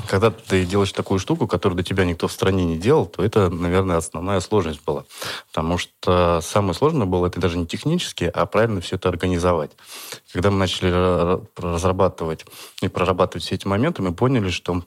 [0.09, 3.49] Когда ты делаешь такую штуку, которую до тебя никто в стране не делал, то это,
[3.49, 5.05] наверное, основная сложность была.
[5.53, 9.71] Потому что самое сложное было это даже не технически, а правильно все это организовать.
[10.33, 10.91] Когда мы начали
[11.57, 12.45] разрабатывать
[12.83, 14.83] и прорабатывать все эти моменты, мы поняли, что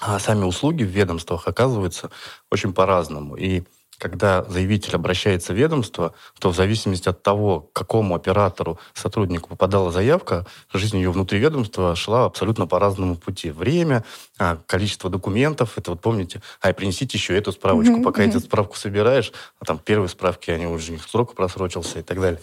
[0.00, 2.10] а, сами услуги в ведомствах оказываются
[2.50, 3.36] очень по-разному.
[3.36, 3.64] И
[4.04, 9.90] когда заявитель обращается в ведомство, то в зависимости от того, к какому оператору, сотруднику попадала
[9.90, 13.50] заявка, жизнь ее внутри ведомства шла абсолютно по разному пути.
[13.50, 14.04] Время,
[14.38, 17.94] а, количество документов, это вот помните, ай, принесите еще эту справочку.
[17.94, 18.04] Mm-hmm.
[18.04, 22.02] Пока эту справку собираешь, а там первые справки, они уже, у них срок просрочился и
[22.02, 22.42] так далее.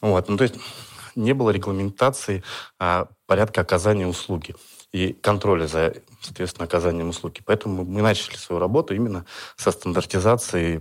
[0.00, 0.54] Вот, ну то есть
[1.16, 2.42] не было регламентации
[2.78, 4.54] а, порядка оказания услуги
[4.94, 7.40] и контроля за, соответственно, оказанием услуги.
[7.44, 9.26] Поэтому мы начали свою работу именно
[9.56, 10.80] со стандартизации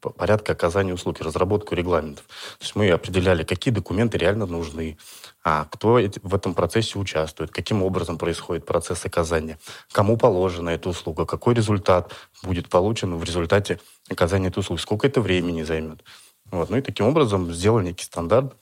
[0.00, 2.24] порядка оказания услуги, разработку регламентов.
[2.58, 4.98] То есть мы определяли, какие документы реально нужны,
[5.44, 9.60] а кто в этом процессе участвует, каким образом происходит процесс оказания,
[9.92, 13.78] кому положена эта услуга, какой результат будет получен в результате
[14.10, 16.02] оказания этой услуги, сколько это времени займет.
[16.50, 16.70] Вот.
[16.70, 18.56] Ну и таким образом сделали некий стандарт,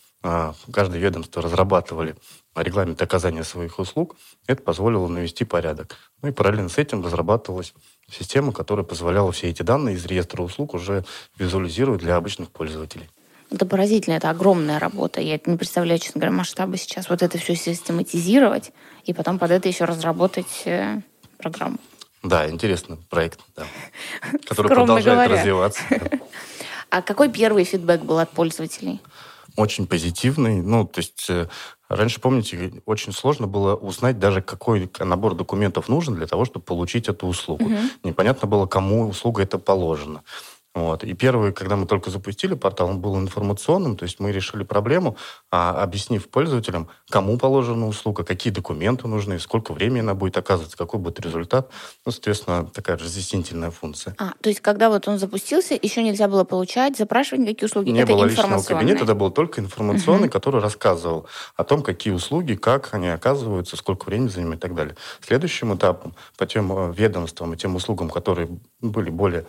[0.72, 2.16] каждое ведомство разрабатывали
[2.54, 5.96] регламент оказания своих услуг, это позволило навести порядок.
[6.22, 7.74] Ну и параллельно с этим разрабатывалась
[8.10, 11.04] система, которая позволяла все эти данные из реестра услуг уже
[11.38, 13.08] визуализировать для обычных пользователей.
[13.50, 15.20] Это поразительно, это огромная работа.
[15.20, 17.08] Я не представляю, честно говоря, масштабы сейчас.
[17.08, 18.72] Вот это все систематизировать
[19.04, 21.00] и потом под это еще разработать э,
[21.38, 21.78] программу.
[22.24, 23.64] Да, интересный проект, да,
[24.48, 25.36] который продолжает говоря.
[25.36, 25.82] развиваться.
[26.88, 29.00] А какой первый фидбэк был от пользователей?
[29.56, 30.60] Очень позитивный.
[30.60, 31.48] Ну, то есть э,
[31.88, 37.08] Раньше, помните, очень сложно было узнать даже, какой набор документов нужен для того, чтобы получить
[37.08, 37.64] эту услугу.
[37.64, 37.76] Угу.
[38.02, 40.22] Непонятно было, кому услуга это положена.
[40.76, 41.04] Вот.
[41.04, 45.16] И первый, когда мы только запустили портал, он был информационным, то есть мы решили проблему,
[45.50, 51.00] а, объяснив пользователям, кому положена услуга, какие документы нужны, сколько времени она будет оказываться, какой
[51.00, 51.70] будет результат.
[52.04, 54.14] Ну, соответственно, такая разъяснительная функция.
[54.18, 57.88] А, то есть когда вот он запустился, еще нельзя было получать, запрашивать никакие услуги?
[57.88, 60.32] Не это было личного кабинета, это был только информационный, угу.
[60.32, 64.94] который рассказывал о том, какие услуги, как они оказываются, сколько времени занимают и так далее.
[65.26, 68.50] Следующим этапом по тем э, ведомствам и тем услугам, которые
[68.82, 69.46] были более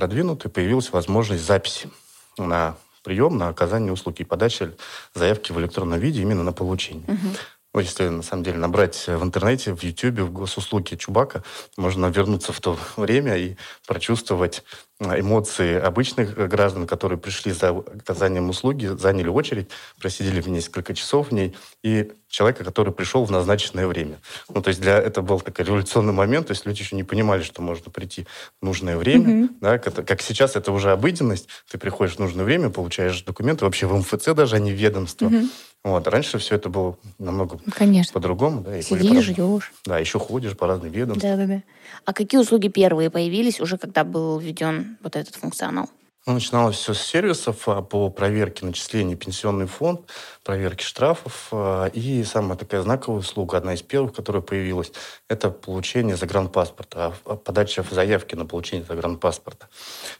[0.00, 1.90] продвинуты, появилась возможность записи
[2.38, 4.72] на прием, на оказание услуги и подачи
[5.14, 7.04] заявки в электронном виде именно на получение.
[7.06, 7.28] Угу.
[7.74, 11.44] ну, если на самом деле набрать в интернете, в YouTube, в госуслуги Чубака,
[11.76, 14.64] можно вернуться в то время и прочувствовать
[15.00, 21.32] эмоции обычных граждан, которые пришли за оказанием услуги, заняли очередь, просидели в несколько часов в
[21.32, 24.18] ней, и человека, который пришел в назначенное время.
[24.48, 27.42] Ну, то есть для это был такой революционный момент, то есть люди еще не понимали,
[27.42, 28.26] что можно прийти
[28.60, 29.48] в нужное время, mm-hmm.
[29.60, 33.86] да, как, как сейчас это уже обыденность, ты приходишь в нужное время, получаешь документы, вообще
[33.86, 35.26] в МФЦ даже, а не в ведомство.
[35.26, 35.48] Mm-hmm.
[35.82, 36.06] Вот.
[36.08, 38.12] Раньше все это было намного Конечно.
[38.12, 38.60] по-другому.
[38.60, 39.72] Да, Сидишь, ждешь.
[39.86, 41.38] Да, еще ходишь по разным ведомствам.
[41.38, 41.62] Да-да-да.
[42.04, 45.88] А какие услуги первые появились уже, когда был введен вот этот функционал?
[46.26, 50.02] Ну, начиналось все с сервисов а, по проверке начислений пенсионный фонд,
[50.44, 51.48] проверки штрафов.
[51.50, 54.92] А, и самая такая знаковая услуга, одна из первых, которая появилась,
[55.28, 59.68] это получение загранпаспорта, а, подача заявки на получение загранпаспорта.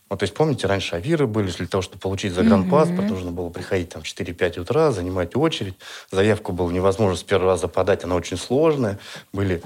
[0.09, 3.11] Вот, то есть, помните, раньше авиры были, для того, чтобы получить загранпаспорт, mm-hmm.
[3.11, 5.75] нужно было приходить там в 4-5 утра, занимать очередь.
[6.11, 8.99] Заявку было невозможно с первого раза подать, она очень сложная.
[9.35, 9.63] Были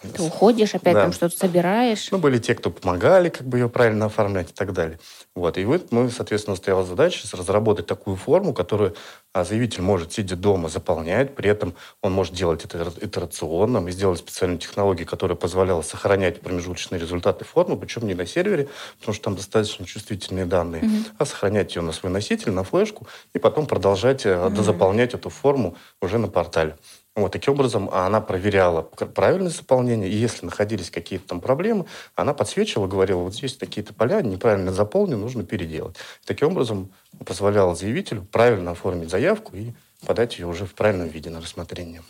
[0.00, 1.02] ты уходишь, опять да.
[1.02, 2.08] там что-то собираешь.
[2.12, 5.00] Ну, были те, кто помогали как бы ее правильно оформлять и так далее.
[5.34, 5.58] Вот.
[5.58, 8.94] И вот мы, соответственно, стояла задача разработать такую форму, которую
[9.32, 11.34] а, заявитель может, сидя дома, заполнять.
[11.34, 13.80] При этом он может делать это итерационно.
[13.80, 18.68] Мы сделали специальную технологию, которая позволяла сохранять промежуточные результаты формы, причем не на сервере,
[19.00, 21.12] потому что там достаточно чувствительные данные, mm-hmm.
[21.18, 24.50] а сохранять ее на свой носитель, на флешку, и потом продолжать mm-hmm.
[24.50, 26.76] дозаполнять эту форму уже на портале.
[27.18, 32.86] Вот, таким образом, она проверяла правильное заполнение, и если находились какие-то там проблемы, она подсвечивала,
[32.86, 35.96] говорила, вот здесь такие-то поля неправильно заполнены, нужно переделать.
[36.24, 36.92] Таким образом,
[37.26, 39.72] позволяла заявителю правильно оформить заявку и
[40.06, 42.02] подать ее уже в правильном виде на рассмотрение.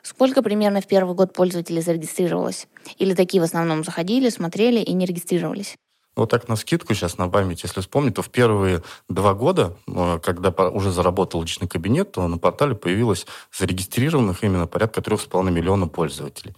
[0.00, 2.66] Сколько примерно в первый год пользователей зарегистрировалось?
[2.96, 5.76] Или такие в основном заходили, смотрели и не регистрировались?
[6.16, 10.18] Вот так на скидку сейчас на память, если вспомнить, то в первые два года, э,
[10.22, 13.26] когда уже заработал личный кабинет, то на портале появилось
[13.56, 16.54] зарегистрированных именно порядка 3,5 миллиона пользователей.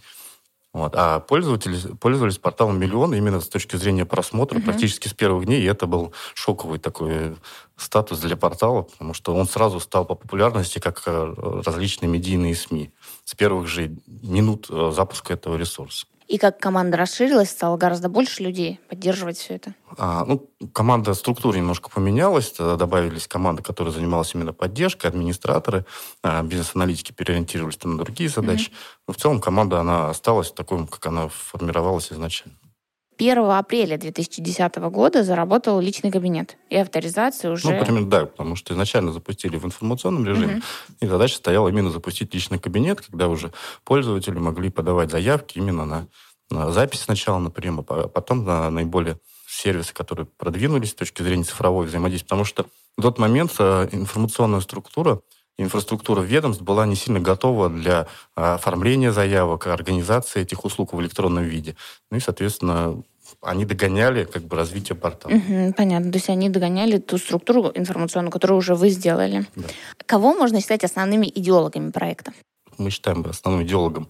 [0.73, 0.93] Вот.
[0.95, 4.65] А пользователи пользовались порталом миллион именно с точки зрения просмотра mm-hmm.
[4.65, 5.63] практически с первых дней.
[5.63, 7.37] И это был шоковый такой
[7.77, 12.93] статус для портала, потому что он сразу стал по популярности, как э, различные медийные СМИ
[13.25, 16.07] с первых же минут э, запуска этого ресурса.
[16.29, 19.75] И как команда расширилась, стало гораздо больше людей поддерживать все это?
[19.97, 22.53] А, ну, команда структура немножко поменялась.
[22.53, 25.87] Тогда добавились команды, которые занималась именно поддержкой, администраторы,
[26.23, 28.69] а, бизнес-аналитики переориентировались на другие задачи.
[28.69, 29.05] Mm-hmm.
[29.09, 32.59] Но в целом команда, она осталась такой, как она формировалась изначально.
[33.19, 36.57] 1 апреля 2010 года заработал личный кабинет.
[36.71, 37.69] И авторизация уже...
[37.69, 40.63] Ну, примерно, да, потому что изначально запустили в информационном режиме, угу.
[41.01, 43.53] и задача стояла именно запустить личный кабинет, когда уже
[43.85, 46.07] пользователи могли подавать заявки именно на,
[46.51, 51.45] на запись сначала, на прием, а потом на наиболее сервисы, которые продвинулись с точки зрения
[51.45, 52.29] цифрового взаимодействия.
[52.29, 55.21] Потому что в тот момент э, информационная структура
[55.59, 61.45] инфраструктура ведомств была не сильно готова для а, оформления заявок, организации этих услуг в электронном
[61.45, 61.77] виде.
[62.11, 63.03] Ну и, соответственно,
[63.43, 65.33] они догоняли как бы развитие портала.
[65.33, 66.11] Угу, понятно.
[66.11, 69.47] То есть они догоняли ту структуру информационную, которую уже вы сделали.
[69.57, 69.69] Да.
[70.07, 72.33] Кого можно считать основными идеологами проекта?
[72.79, 74.09] Мы считаем основным идеологом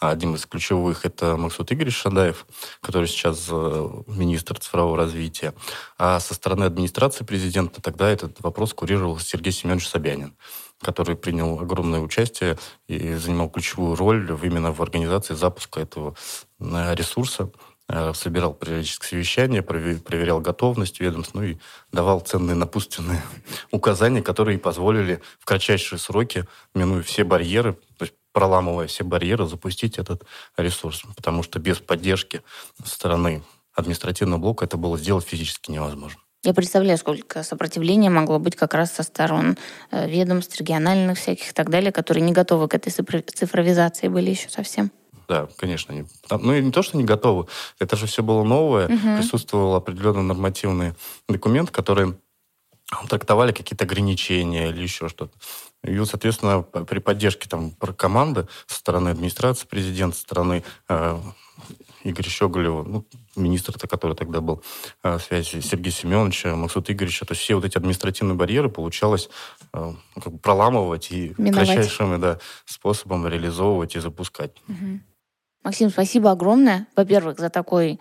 [0.00, 2.46] один из ключевых– это Максут Игоревич Шадаев,
[2.80, 5.54] который сейчас э, министр цифрового развития.
[5.98, 10.34] А со стороны администрации президента тогда этот вопрос курировал Сергей Семенович Собянин
[10.82, 12.56] который принял огромное участие
[12.88, 16.14] и занимал ключевую роль именно в организации запуска этого
[16.58, 17.50] э, ресурса
[17.88, 21.58] э, собирал периодические совещания, проверял готовность ведомств, ну и
[21.92, 23.22] давал ценные напутственные
[23.70, 29.98] указания, которые позволили в кратчайшие сроки, минуя все барьеры, то есть проламывая все барьеры, запустить
[29.98, 30.24] этот
[30.56, 31.02] ресурс.
[31.16, 32.42] Потому что без поддержки
[32.82, 33.42] со стороны
[33.74, 36.20] административного блока это было сделать физически невозможно.
[36.42, 39.58] Я представляю, сколько сопротивления могло быть как раз со сторон
[39.90, 44.48] э, ведомств, региональных всяких и так далее, которые не готовы к этой цифровизации были еще
[44.48, 44.90] совсем.
[45.28, 45.94] Да, конечно.
[45.94, 47.46] Они, ну, и не то, что не готовы.
[47.78, 48.86] Это же все было новое.
[48.86, 49.18] Угу.
[49.18, 50.94] Присутствовал определенный нормативный
[51.28, 52.14] документ, который
[53.08, 55.32] трактовали какие-то ограничения или еще что-то.
[55.84, 61.20] И, соответственно, при поддержке там, команды со стороны администрации президента, со стороны э,
[62.04, 64.62] Игоря Щеголева, ну, министр-то, который тогда был
[65.02, 69.30] э, связи Сергея Семеновича, Максута Игоревича, то есть все вот эти административные барьеры получалось
[69.72, 71.68] э, ну, как бы проламывать и Миновать.
[71.68, 74.52] кратчайшим да, способом реализовывать и запускать.
[74.68, 75.00] Угу.
[75.62, 78.00] Максим, спасибо огромное, во-первых, за такой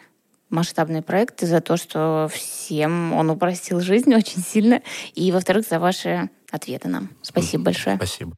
[0.50, 4.82] масштабный проект и за то, что всем он упростил жизнь очень сильно.
[5.16, 7.10] И, во-вторых, за ваши ответы нам.
[7.22, 7.96] Спасибо большое.
[7.98, 8.36] Спасибо.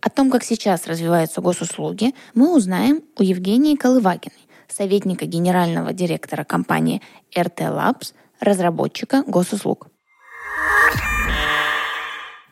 [0.00, 7.00] О том, как сейчас развиваются госуслуги, мы узнаем у Евгении Колывакиной, советника генерального директора компании
[7.36, 9.86] RT Labs, разработчика госуслуг.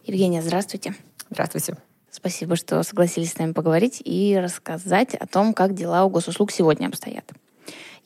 [0.04, 0.94] Евгения, здравствуйте.
[1.28, 1.76] Здравствуйте.
[2.10, 6.86] Спасибо, что согласились с нами поговорить и рассказать о том, как дела у госуслуг сегодня
[6.86, 7.24] обстоят.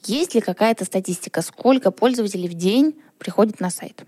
[0.07, 4.05] Есть ли какая-то статистика, сколько пользователей в день приходит на сайт?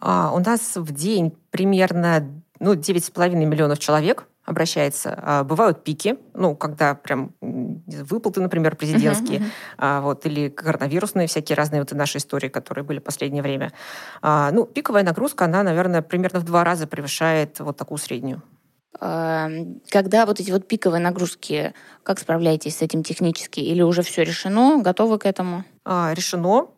[0.00, 5.18] А, у нас в день примерно ну, 9,5 миллионов человек обращается.
[5.20, 9.78] А, бывают пики, ну, когда прям выплаты, например, президентские, uh-huh, uh-huh.
[9.78, 13.72] А, вот, или коронавирусные всякие разные вот наши истории, которые были в последнее время.
[14.22, 18.42] А, ну, пиковая нагрузка, она, наверное, примерно в два раза превышает вот такую среднюю.
[18.98, 23.60] Когда вот эти вот пиковые нагрузки, как справляетесь с этим технически?
[23.60, 25.64] Или уже все решено, готовы к этому?
[25.84, 26.68] Решено.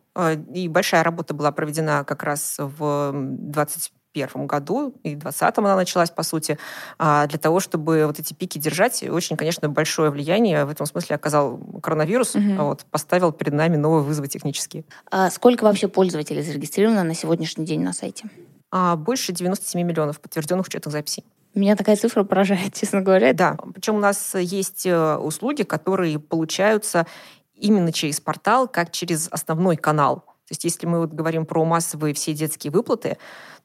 [0.53, 5.75] И большая работа была проведена как раз в 20 первом году, и в 20-м она
[5.75, 6.57] началась, по сути,
[6.97, 9.03] а, для того, чтобы вот эти пики держать.
[9.03, 12.55] И очень, конечно, большое влияние в этом смысле оказал коронавирус, угу.
[12.57, 14.83] вот, поставил перед нами новые вызовы технические.
[15.11, 18.29] А сколько вообще пользователей зарегистрировано на сегодняшний день на сайте?
[18.71, 21.23] А, больше 97 миллионов подтвержденных учетных записей.
[21.55, 23.33] Меня такая цифра поражает, честно говоря.
[23.33, 27.07] Да, причем у нас есть э, услуги, которые получаются
[27.55, 30.21] именно через портал, как через основной канал.
[30.47, 33.17] То есть если мы вот говорим про массовые все детские выплаты,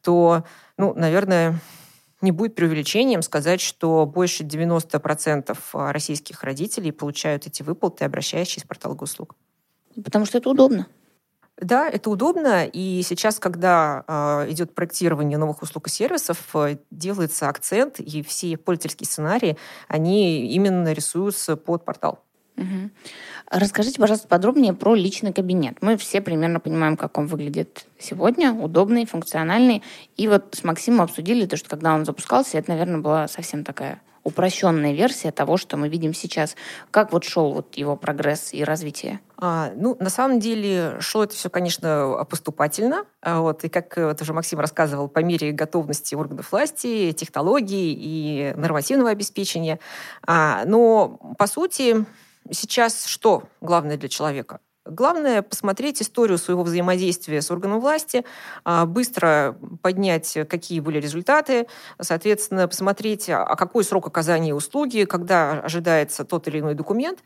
[0.03, 0.45] то,
[0.77, 1.59] ну, наверное,
[2.21, 5.57] не будет преувеличением сказать, что больше 90%
[5.93, 9.35] российских родителей получают эти выплаты, обращаясь через портал госуслуг.
[10.03, 10.87] Потому что это удобно.
[11.61, 17.49] Да, это удобно, и сейчас, когда э, идет проектирование новых услуг и сервисов, э, делается
[17.49, 22.25] акцент, и все пользовательские сценарии, они именно рисуются под портал.
[22.57, 22.91] Угу.
[23.51, 25.79] Расскажите, пожалуйста, подробнее про личный кабинет.
[25.81, 29.83] Мы все примерно понимаем, как он выглядит сегодня, удобный, функциональный.
[30.17, 34.01] И вот с Максимом обсудили то, что когда он запускался, это, наверное, была совсем такая
[34.25, 36.57] упрощенная версия того, что мы видим сейчас.
[36.91, 39.21] Как вот шел вот его прогресс и развитие?
[39.37, 43.05] А, ну, на самом деле, шло это все, конечно, поступательно.
[43.21, 48.55] А вот, и как вот уже Максим рассказывал, по мере готовности органов власти, технологий и
[48.57, 49.79] нормативного обеспечения.
[50.27, 52.05] А, но, по сути,
[52.51, 54.61] сейчас что главное для человека?
[54.87, 58.23] Главное посмотреть историю своего взаимодействия с органом власти,
[58.65, 61.69] а, быстро поднять, какие были результаты,
[61.99, 67.21] соответственно, посмотреть, а какой срок оказания услуги, когда ожидается тот или иной документ.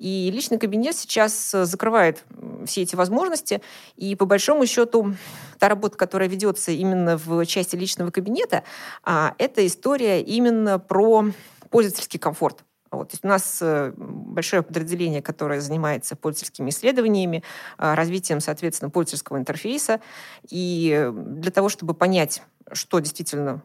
[0.00, 2.24] И личный кабинет сейчас закрывает
[2.66, 3.62] все эти возможности.
[3.94, 5.14] И по большому счету
[5.60, 8.64] та работа, которая ведется именно в части личного кабинета,
[9.04, 11.26] а, это история именно про
[11.70, 12.64] пользовательский комфорт.
[12.96, 13.10] Вот.
[13.10, 17.42] То есть у нас э, большое подразделение, которое занимается пользовательскими исследованиями,
[17.78, 20.00] а, развитием, соответственно, пользовательского интерфейса.
[20.48, 22.42] И для того, чтобы понять,
[22.72, 23.62] что действительно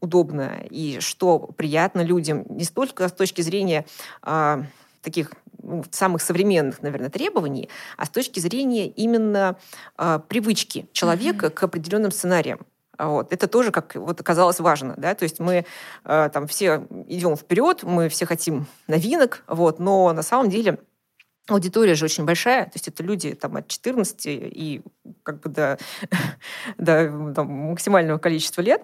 [0.00, 3.86] удобно и что приятно людям, не столько с точки зрения
[4.20, 4.64] а,
[5.00, 9.56] таких ну, самых современных, наверное, требований, а с точки зрения именно
[9.96, 11.50] а, привычки человека mm-hmm.
[11.50, 12.66] к определенным сценариям.
[13.02, 13.32] Вот.
[13.32, 14.94] Это тоже, как вот оказалось, важно.
[14.96, 15.14] Да?
[15.14, 15.64] То есть мы
[16.04, 20.78] э, там все идем вперед, мы все хотим новинок, вот, но на самом деле
[21.48, 24.80] Аудитория же очень большая, то есть это люди там, от 14 и
[25.24, 25.76] как бы до,
[26.78, 28.82] до там, максимального количества лет.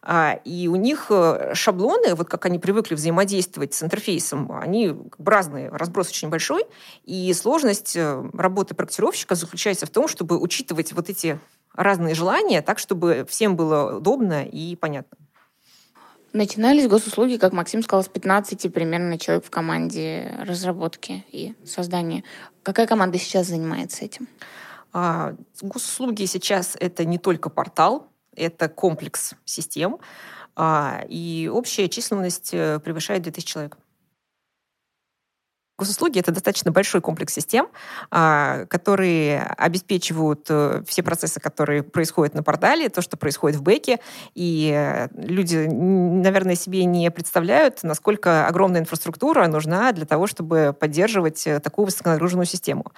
[0.00, 5.20] А, и у них э, шаблоны, вот как они привыкли взаимодействовать с интерфейсом, они как
[5.20, 6.64] бы разные, разброс очень большой.
[7.04, 11.38] И сложность э, работы проектировщика заключается в том, чтобы учитывать вот эти
[11.78, 15.16] разные желания так, чтобы всем было удобно и понятно.
[16.32, 22.24] Начинались госуслуги, как Максим сказал, с 15 примерно человек в команде разработки и создания.
[22.62, 24.28] Какая команда сейчас занимается этим?
[24.92, 29.98] А, госуслуги сейчас это не только портал, это комплекс систем,
[30.56, 33.78] а, и общая численность э, превышает 2000 человек.
[35.78, 37.68] Госуслуги— это достаточно большой комплекс систем,
[38.10, 44.00] а, которые обеспечивают э, все процессы, которые происходят на портале, то, что происходит в бэке.
[44.34, 51.46] И э, люди, наверное, себе не представляют, насколько огромная инфраструктура нужна для того, чтобы поддерживать
[51.46, 52.90] э, такую высоконагруженную систему.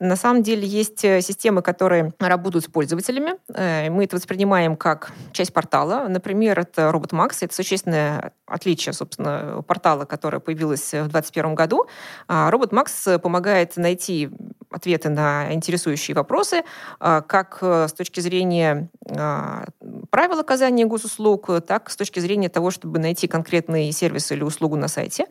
[0.00, 3.36] На самом деле есть системы, которые работают с пользователями.
[3.48, 6.06] Мы это воспринимаем как часть портала.
[6.06, 7.42] Например, это Робот Макс.
[7.42, 11.86] Это существенное отличие, собственно, портала, которое появилось в 2021 году.
[12.28, 14.30] А Робот Макс помогает найти
[14.70, 16.62] ответы на интересующие вопросы,
[17.00, 19.66] а, как э, с точки зрения а,
[20.10, 24.76] правил оказания госуслуг, так и с точки зрения того, чтобы найти конкретный сервис или услугу
[24.76, 25.26] на сайте.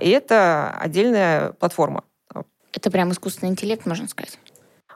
[0.00, 2.04] И это отдельная платформа.
[2.72, 4.38] Это прям искусственный интеллект, можно сказать.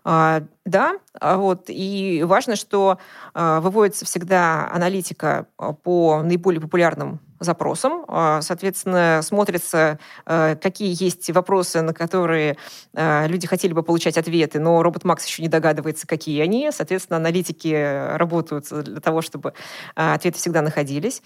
[0.04, 2.98] А, да, вот, и важно, что
[3.34, 5.46] выводится всегда аналитика
[5.82, 8.04] по наиболее популярным запросам.
[8.08, 12.56] А, соответственно, смотрится, э, какие есть вопросы, на которые
[12.94, 16.70] э, люди хотели бы получать ответы, но робот Макс еще не догадывается, какие они.
[16.72, 19.54] Соответственно, аналитики работают для того, чтобы
[19.96, 21.22] э, ответы всегда находились.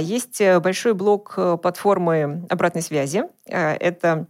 [0.00, 3.24] Есть большой блок платформы обратной связи.
[3.46, 4.26] Это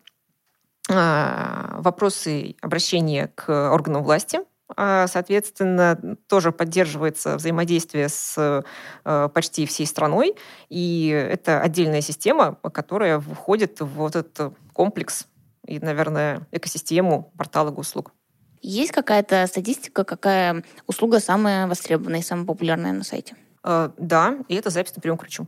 [0.88, 4.40] вопросы обращения к органам власти–
[4.76, 8.64] соответственно, тоже поддерживается взаимодействие с
[9.04, 10.34] э, почти всей страной,
[10.68, 15.26] и это отдельная система, которая входит в вот этот комплекс
[15.66, 18.12] и, наверное, экосистему портала госуслуг.
[18.60, 23.36] Есть какая-то статистика, какая услуга самая востребованная и самая популярная на сайте?
[23.62, 25.46] Э, да, и это запись на прием к врачу.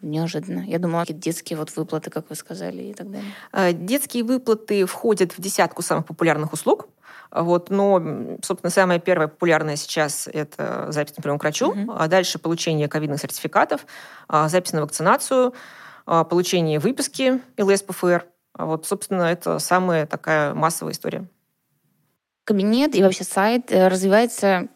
[0.00, 0.60] Неожиданно.
[0.60, 3.32] Я думала, детские вот выплаты, как вы сказали, и так далее.
[3.52, 6.88] Э, детские выплаты входят в десятку самых популярных услуг.
[7.30, 11.94] Вот, но, собственно, самое первое популярное сейчас– это запись на прием к врачу, mm-hmm.
[11.98, 13.86] а дальше получение ковидных сертификатов,
[14.28, 15.52] а, запись на вакцинацию,
[16.06, 18.24] а, получение выписки ЛС-ПФР.
[18.56, 21.26] Вот, собственно, это самая такая массовая история.
[22.44, 24.68] Кабинет и вообще сайт э, развивается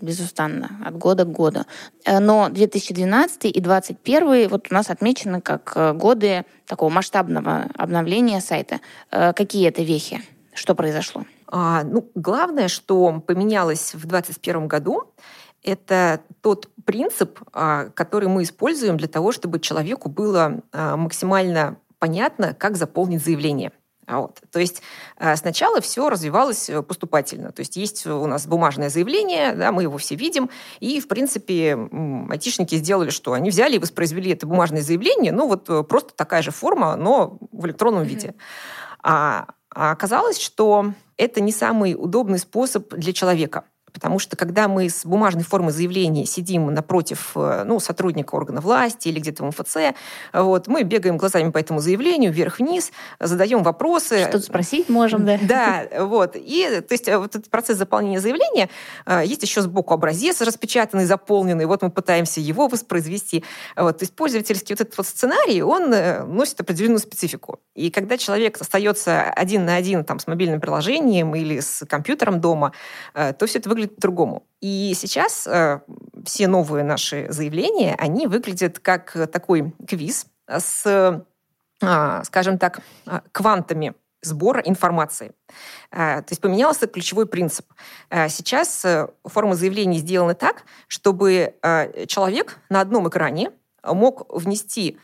[0.00, 1.64] безустанно, от года к году.
[2.04, 8.40] Э, но 2012 и 2021 вот у нас отмечены как э, годы такого масштабного обновления
[8.40, 8.80] сайта.
[9.10, 10.22] Какие это вехи?
[10.54, 11.24] Что произошло?
[11.46, 15.12] А, ну, главное, что поменялось в 2021 году,
[15.62, 22.54] это тот принцип, а, который мы используем для того, чтобы человеку было а, максимально понятно,
[22.54, 23.72] как заполнить заявление.
[24.10, 24.40] Вот.
[24.50, 24.82] То есть
[25.36, 27.52] сначала все развивалось э, поступательно.
[27.52, 30.50] То есть есть у нас бумажное заявление, да, мы его все видим,
[30.80, 31.78] и, в принципе,
[32.30, 33.32] айтишники сделали что?
[33.32, 37.38] Они взяли и воспроизвели это бумажное заявление, ну вот э, просто такая же форма, но
[37.52, 38.06] в электронном mm-hmm.
[38.06, 38.34] виде.
[39.02, 43.64] А, а оказалось, что это не самый удобный способ для человека.
[43.92, 49.08] Потому что когда мы с бумажной формой заявления сидим напротив э, ну, сотрудника органа власти
[49.08, 49.76] или где-то в МФЦ,
[50.32, 54.20] вот, мы бегаем глазами по этому заявлению вверх-вниз, задаем вопросы.
[54.20, 55.38] Что-то спросить можем, да?
[55.42, 56.36] Да, вот.
[56.36, 58.70] И то есть э, вот этот процесс заполнения заявления,
[59.06, 63.44] э, есть еще сбоку образец распечатанный, заполненный, вот мы пытаемся его воспроизвести.
[63.76, 63.98] Вот.
[63.98, 65.90] То есть пользовательский вот этот вот сценарий, он
[66.34, 67.60] носит определенную специфику.
[67.74, 72.72] И когда человек остается один на один там, с мобильным приложением или с компьютером дома,
[73.14, 74.46] то все это выглядит выглядит по-другому.
[74.60, 75.80] И сейчас э,
[76.24, 81.24] все новые наши заявления, они выглядят как такой квиз с,
[81.80, 85.32] э, скажем так, э, квантами сбора информации.
[85.90, 87.66] Э, то есть поменялся ключевой принцип.
[88.10, 91.54] Э, сейчас э, форма заявлений сделана так, чтобы
[92.06, 93.50] человек на одном экране
[93.82, 94.98] мог внести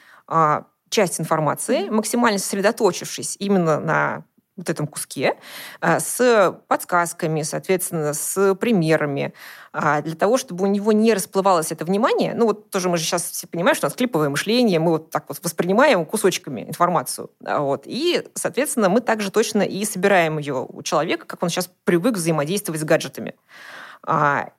[0.88, 4.24] часть информации, максимально сосредоточившись именно на
[4.56, 5.36] вот этом куске
[5.80, 9.34] а, с подсказками, соответственно, с примерами,
[9.72, 12.34] а, для того, чтобы у него не расплывалось это внимание.
[12.34, 15.10] Ну вот тоже мы же сейчас все понимаем, что у нас клиповое мышление, мы вот
[15.10, 17.30] так вот воспринимаем кусочками информацию.
[17.44, 17.82] А, вот.
[17.86, 22.80] И, соответственно, мы также точно и собираем ее у человека, как он сейчас привык взаимодействовать
[22.80, 23.34] с гаджетами.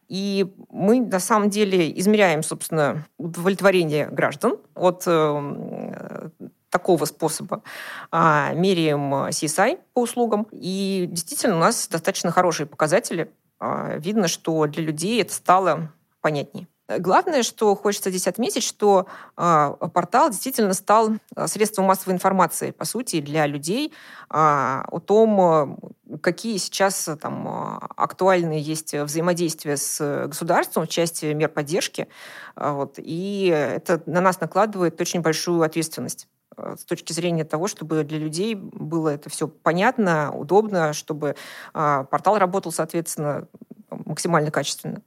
[0.09, 6.29] И мы на самом деле измеряем, собственно, удовлетворение граждан от э,
[6.77, 7.63] такого способа
[8.11, 10.45] а, меряем CSI по услугам.
[10.51, 13.31] И действительно у нас достаточно хорошие показатели.
[13.59, 16.67] А, видно, что для людей это стало понятнее.
[16.87, 21.09] Главное, что хочется здесь отметить, что э, портал действительно стал
[21.47, 23.93] средством массовой информации, по сути, для людей э,
[24.29, 25.79] о том,
[26.21, 32.07] какие сейчас там, актуальные есть взаимодействия с государством в части мер поддержки.
[32.55, 36.29] Вот, и это на нас накладывает очень большую ответственность.
[36.57, 41.35] Э, с точки зрения того, чтобы для людей было это все понятно, удобно, чтобы
[41.73, 43.47] а, портал работал, соответственно,
[43.89, 45.01] максимально качественно.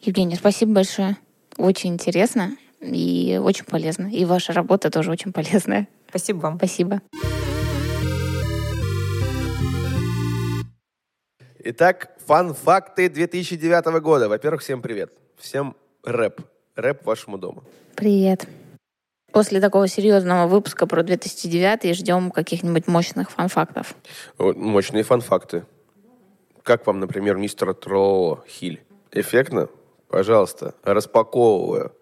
[0.00, 1.16] Евгения, спасибо большое.
[1.56, 4.06] Очень интересно и очень полезно.
[4.06, 5.88] И ваша работа тоже очень полезная.
[6.08, 6.56] Спасибо вам.
[6.56, 7.02] Спасибо.
[11.60, 14.28] Итак, фан-факты 2009 года.
[14.28, 15.12] Во-первых, всем привет.
[15.36, 16.40] Всем рэп.
[16.76, 17.64] Рэп вашему дому.
[17.96, 18.46] Привет.
[19.32, 23.94] После такого серьезного выпуска про 2009 ждем каких-нибудь мощных фан-фактов.
[24.38, 25.66] Мощные фан-факты.
[26.62, 28.82] Как вам, например, мистер Тро Хиль?
[29.12, 29.68] Эффектно?
[30.08, 31.92] Пожалуйста, распаковываю.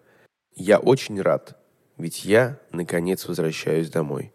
[0.55, 1.57] Я очень рад,
[1.97, 4.33] ведь я, наконец, возвращаюсь домой.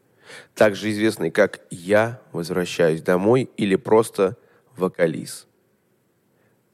[0.55, 4.37] Также известный как «Я возвращаюсь домой» или просто
[4.77, 5.47] «Вокализ».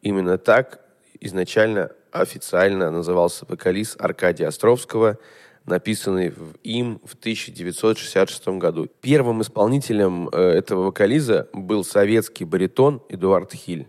[0.03, 0.81] Именно так
[1.21, 5.19] изначально официально назывался вокалист Аркадия Островского–
[5.69, 6.33] написанный
[6.65, 8.89] им в 1966 году.
[9.01, 13.89] Первым исполнителем э, этого вокализа был советский баритон Эдуард Хиль.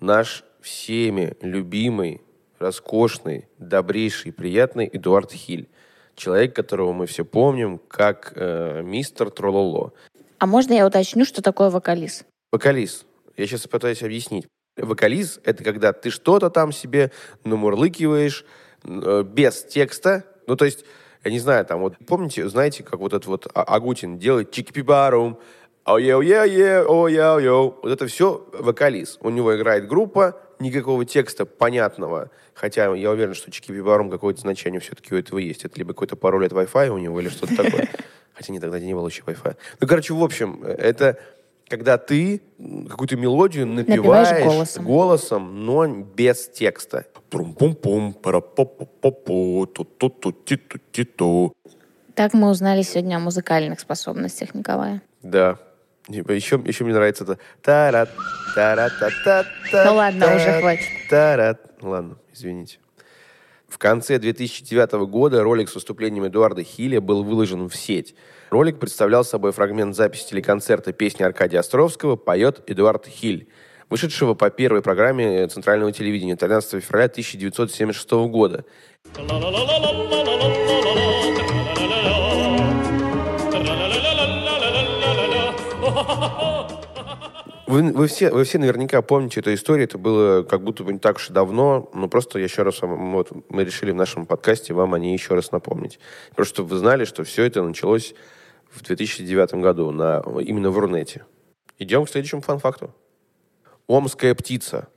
[0.00, 2.22] Наш всеми любимый
[2.58, 5.68] роскошный, добрейший, приятный Эдуард Хиль.
[6.14, 9.92] Человек, которого мы все помним как э, мистер Трололо.
[10.38, 12.24] А можно я уточню, что такое вокалист?
[12.52, 13.06] Вокалист.
[13.36, 14.46] Я сейчас пытаюсь объяснить.
[14.76, 17.10] Вокалист— это когда ты что-то там себе
[17.44, 18.44] намурлыкиваешь
[18.82, 20.24] э, без текста.
[20.46, 20.84] Ну, то есть,
[21.24, 25.38] я не знаю, там вот, помните, знаете, как вот этот вот А- Агутин делает чики-пи-барум,
[25.84, 29.18] о е е е о я йо Вот это все вокалист.
[29.20, 32.30] У него играет группа, никакого текста понятного.
[32.54, 35.64] Хотя я уверен, что чики-пи-барум какое-то значение все-таки у этого есть.
[35.64, 37.88] Это либо какой-то пароль от Wi-Fi у него или что-то такое.
[38.34, 39.56] Хотя нет, тогда не было еще Wi-Fi.
[39.80, 41.18] Ну, короче, в общем, это
[41.68, 42.42] когда ты
[42.88, 44.84] какую-то мелодию Напеваешь напеваешь голосом.
[44.84, 47.06] голосом, но без текста.
[47.28, 51.52] Трум-пум-пум, пара-па-па-па-пу, ту-ту-ту-ти-ту-ти-ту.
[52.14, 55.02] Так мы узнали сегодня о музыкальных способностях Николая.
[55.22, 55.58] Да.
[56.08, 58.10] Еще, еще мне нравится это тарат,
[58.54, 60.86] тарат, та та Ну ладно, уже хватит.
[61.10, 61.60] Тарат.
[61.82, 62.78] Ладно, извините.
[63.68, 68.14] В конце 2009 года ролик с выступлением Эдуарда Хиля был выложен в сеть.
[68.50, 73.48] Ролик представлял собой фрагмент записи телеконцерта песни Аркадия Островского «Поет Эдуард Хиль»,
[73.90, 78.64] вышедшего по первой программе Центрального телевидения 13 февраля 1976 года.
[87.66, 89.86] Вы, вы, все, вы все наверняка помните эту историю.
[89.86, 91.90] Это было как будто бы не так уж и давно.
[91.92, 95.34] Но просто еще раз вам, вот, мы решили в нашем подкасте вам о ней еще
[95.34, 95.98] раз напомнить.
[96.36, 98.14] Просто чтобы вы знали, что все это началось
[98.76, 101.24] в 2009 году на, именно в Рунете.
[101.78, 102.94] Идем к следующему фан-факту.
[103.86, 104.88] Омская птица.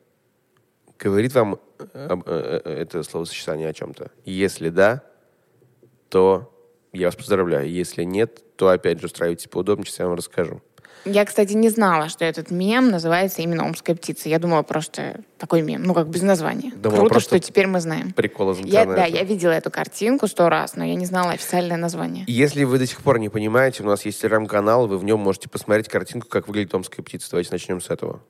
[0.98, 4.12] Говорит вам э, э, э, это словосочетание о чем-то?
[4.26, 5.04] Если да,
[6.10, 6.54] то
[6.92, 7.70] я вас поздравляю.
[7.70, 10.62] Если нет, то опять же устраивайтесь поудобнее, сейчас я вам расскажу.
[11.06, 14.30] Я, кстати, не знала, что этот мем называется именно «Омская птица».
[14.30, 16.72] Я думала просто такой мем, ну, как без названия.
[16.76, 18.12] Думала, Круто, что теперь мы знаем.
[18.12, 18.96] Прикол из Я, интернета.
[18.96, 22.26] да, я видела эту картинку сто раз, но я не знала официальное название.
[22.28, 25.50] Если вы до сих пор не понимаете, у нас есть телеграм-канал, вы в нем можете
[25.50, 27.32] посмотреть картинку, как выглядит омская птица.
[27.32, 28.22] Давайте начнем с этого.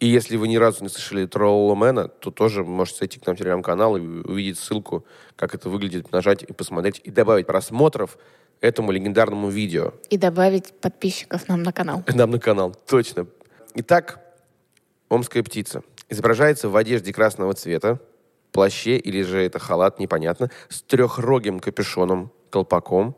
[0.00, 3.38] И если вы ни разу не слышали Тролломена, то тоже можете зайти к нам в
[3.38, 5.04] телеграм-канал и увидеть ссылку,
[5.34, 8.16] как это выглядит, нажать и посмотреть, и добавить просмотров
[8.60, 9.94] этому легендарному видео.
[10.10, 12.04] И добавить подписчиков нам на канал.
[12.14, 13.26] Нам на канал, точно.
[13.74, 14.20] Итак,
[15.08, 15.82] омская птица.
[16.08, 18.00] Изображается в одежде красного цвета,
[18.52, 23.16] плаще или же это халат, непонятно, с трехрогим капюшоном, колпаком.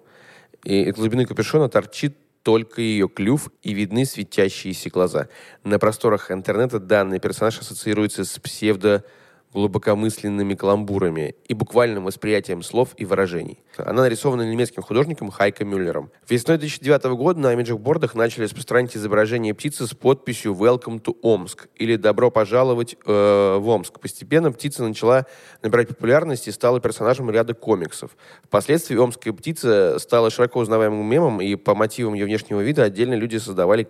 [0.64, 5.28] И из глубины капюшона торчит только ее клюв и видны светящиеся глаза.
[5.64, 9.04] На просторах интернета данный персонаж ассоциируется с псевдо
[9.52, 13.58] глубокомысленными каламбурами и буквальным восприятием слов и выражений.
[13.76, 16.10] Она нарисована немецким художником Хайко Мюллером.
[16.28, 21.96] Весной 2009 года на имиджбордах начали распространять изображение птицы с подписью «Welcome to Омск» или
[21.96, 23.98] «Добро пожаловать э, в Омск».
[23.98, 25.26] Постепенно птица начала
[25.62, 28.16] набирать популярность и стала персонажем ряда комиксов.
[28.44, 33.36] Впоследствии омская птица стала широко узнаваемым мемом, и по мотивам ее внешнего вида отдельно люди
[33.38, 33.88] создавали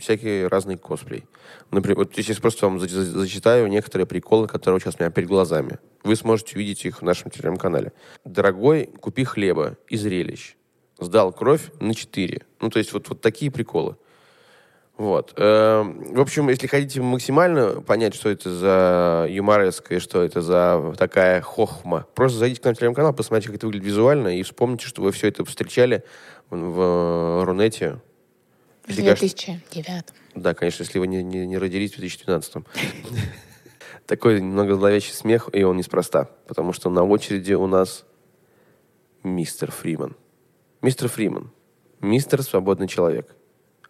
[0.00, 1.24] всякие разные косплей.
[1.70, 5.28] Например, вот сейчас просто вам за- за- зачитаю некоторые приколы, которые сейчас у меня перед
[5.28, 5.78] глазами.
[6.04, 7.92] Вы сможете увидеть их в нашем телеграм-канале.
[8.24, 10.56] Дорогой, купи хлеба и зрелищ.
[10.98, 12.42] Сдал кровь на 4.
[12.60, 13.96] Ну, то есть вот, вот такие приколы.
[14.98, 15.32] Вот.
[15.38, 20.92] Эм, В общем, если хотите максимально понять, что это за юмореска и что это за
[20.98, 24.86] такая хохма, просто зайдите к нам в телеграм-канал, посмотрите, как это выглядит визуально, и вспомните,
[24.86, 26.04] что вы все это встречали
[26.50, 26.56] в,
[27.40, 28.00] в Рунете.
[28.90, 30.04] В Если, конечно, 2009.
[30.34, 32.54] да, конечно, если вы не, не, не родились в 2012
[34.06, 36.28] Такой немного зловещий смех, и он неспроста.
[36.48, 38.04] Потому что на очереди у нас
[39.22, 40.16] мистер Фриман.
[40.82, 41.52] Мистер Фриман.
[42.00, 43.36] Мистер Свободный Человек.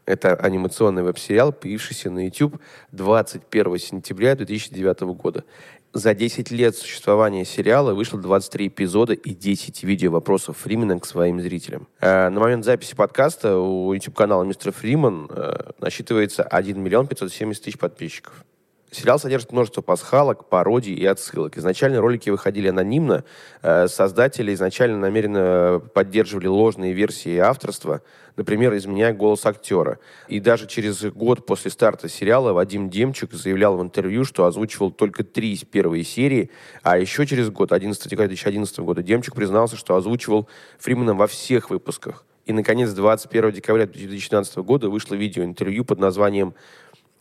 [0.05, 2.61] Это анимационный веб-сериал, появившийся на YouTube
[2.93, 5.45] 21 сентября 2009 года.
[5.93, 11.89] За 10 лет существования сериала вышло 23 эпизода и 10 видео-вопросов Фримена к своим зрителям.
[12.01, 17.77] Э, на момент записи подкаста у YouTube-канала Мистер Фриман э, насчитывается 1 миллион 570 тысяч
[17.77, 18.45] подписчиков.
[18.91, 21.57] Сериал содержит множество пасхалок, пародий и отсылок.
[21.57, 23.23] Изначально ролики выходили анонимно.
[23.63, 28.03] Э, Создатели изначально намеренно поддерживали ложные версии авторства,
[28.35, 30.01] например, изменяя голос актера.
[30.27, 35.23] И даже через год после старта сериала Вадим Демчик заявлял в интервью, что озвучивал только
[35.23, 36.51] три из первой серии,
[36.83, 40.49] а еще через год, 11 декабря 2011 года, Демчик признался, что озвучивал
[40.81, 42.25] Фримена во всех выпусках.
[42.45, 46.55] И, наконец, 21 декабря 2012 года вышло видеоинтервью под названием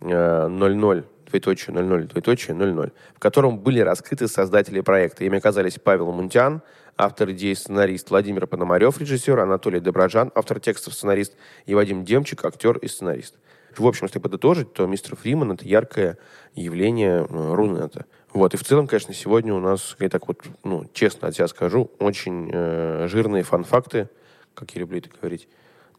[0.02, 5.24] э, 00 двоеточие 00, двоеточие 00, в котором были раскрыты создатели проекта.
[5.24, 6.62] Ими оказались Павел Мунтян,
[6.98, 12.78] автор идеи сценарист, Владимир Пономарев, режиссер, Анатолий Доброжан, автор текстов, сценарист, и Вадим Демчик, актер
[12.78, 13.36] и сценарист.
[13.78, 16.18] В общем, если подытожить, то мистер Фриман— это яркое
[16.56, 18.06] явление э, Рунета.
[18.34, 21.48] Вот, и в целом, конечно, сегодня у нас, я так вот, ну, честно от себя
[21.48, 24.10] скажу, очень э, жирные фан-факты,
[24.54, 25.48] как я люблю это говорить.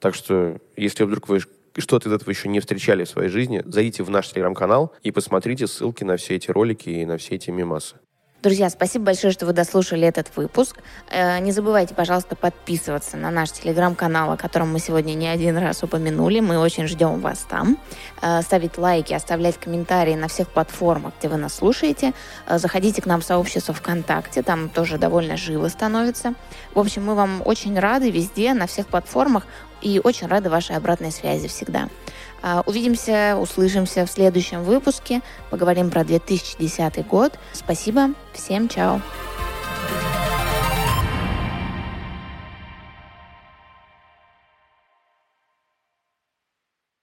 [0.00, 1.40] Так что, если вдруг вы
[1.78, 5.66] что-то из этого еще не встречали в своей жизни, зайдите в наш телеграм-канал и посмотрите
[5.66, 7.96] ссылки на все эти ролики и на все эти мемасы.
[8.42, 10.78] Друзья, спасибо большое, что вы дослушали этот выпуск.
[11.10, 15.82] Э, не забывайте, пожалуйста, подписываться на наш телеграм-канал, о котором мы сегодня не один раз
[15.82, 16.40] упомянули.
[16.40, 17.76] Мы очень ждем вас там.
[18.22, 22.14] Э, ставить лайки, оставлять комментарии на всех платформах, где вы нас слушаете.
[22.46, 26.32] Э, заходите к нам в сообщество ВКонтакте, там тоже довольно живо становится.
[26.72, 29.46] В общем, мы вам очень рады везде, на всех платформах
[29.82, 31.88] и очень рады вашей обратной связи всегда.
[32.42, 35.20] А, увидимся, услышимся в следующем выпуске.
[35.50, 37.38] Поговорим про 2010 год.
[37.52, 38.10] Спасибо.
[38.32, 39.00] Всем чао.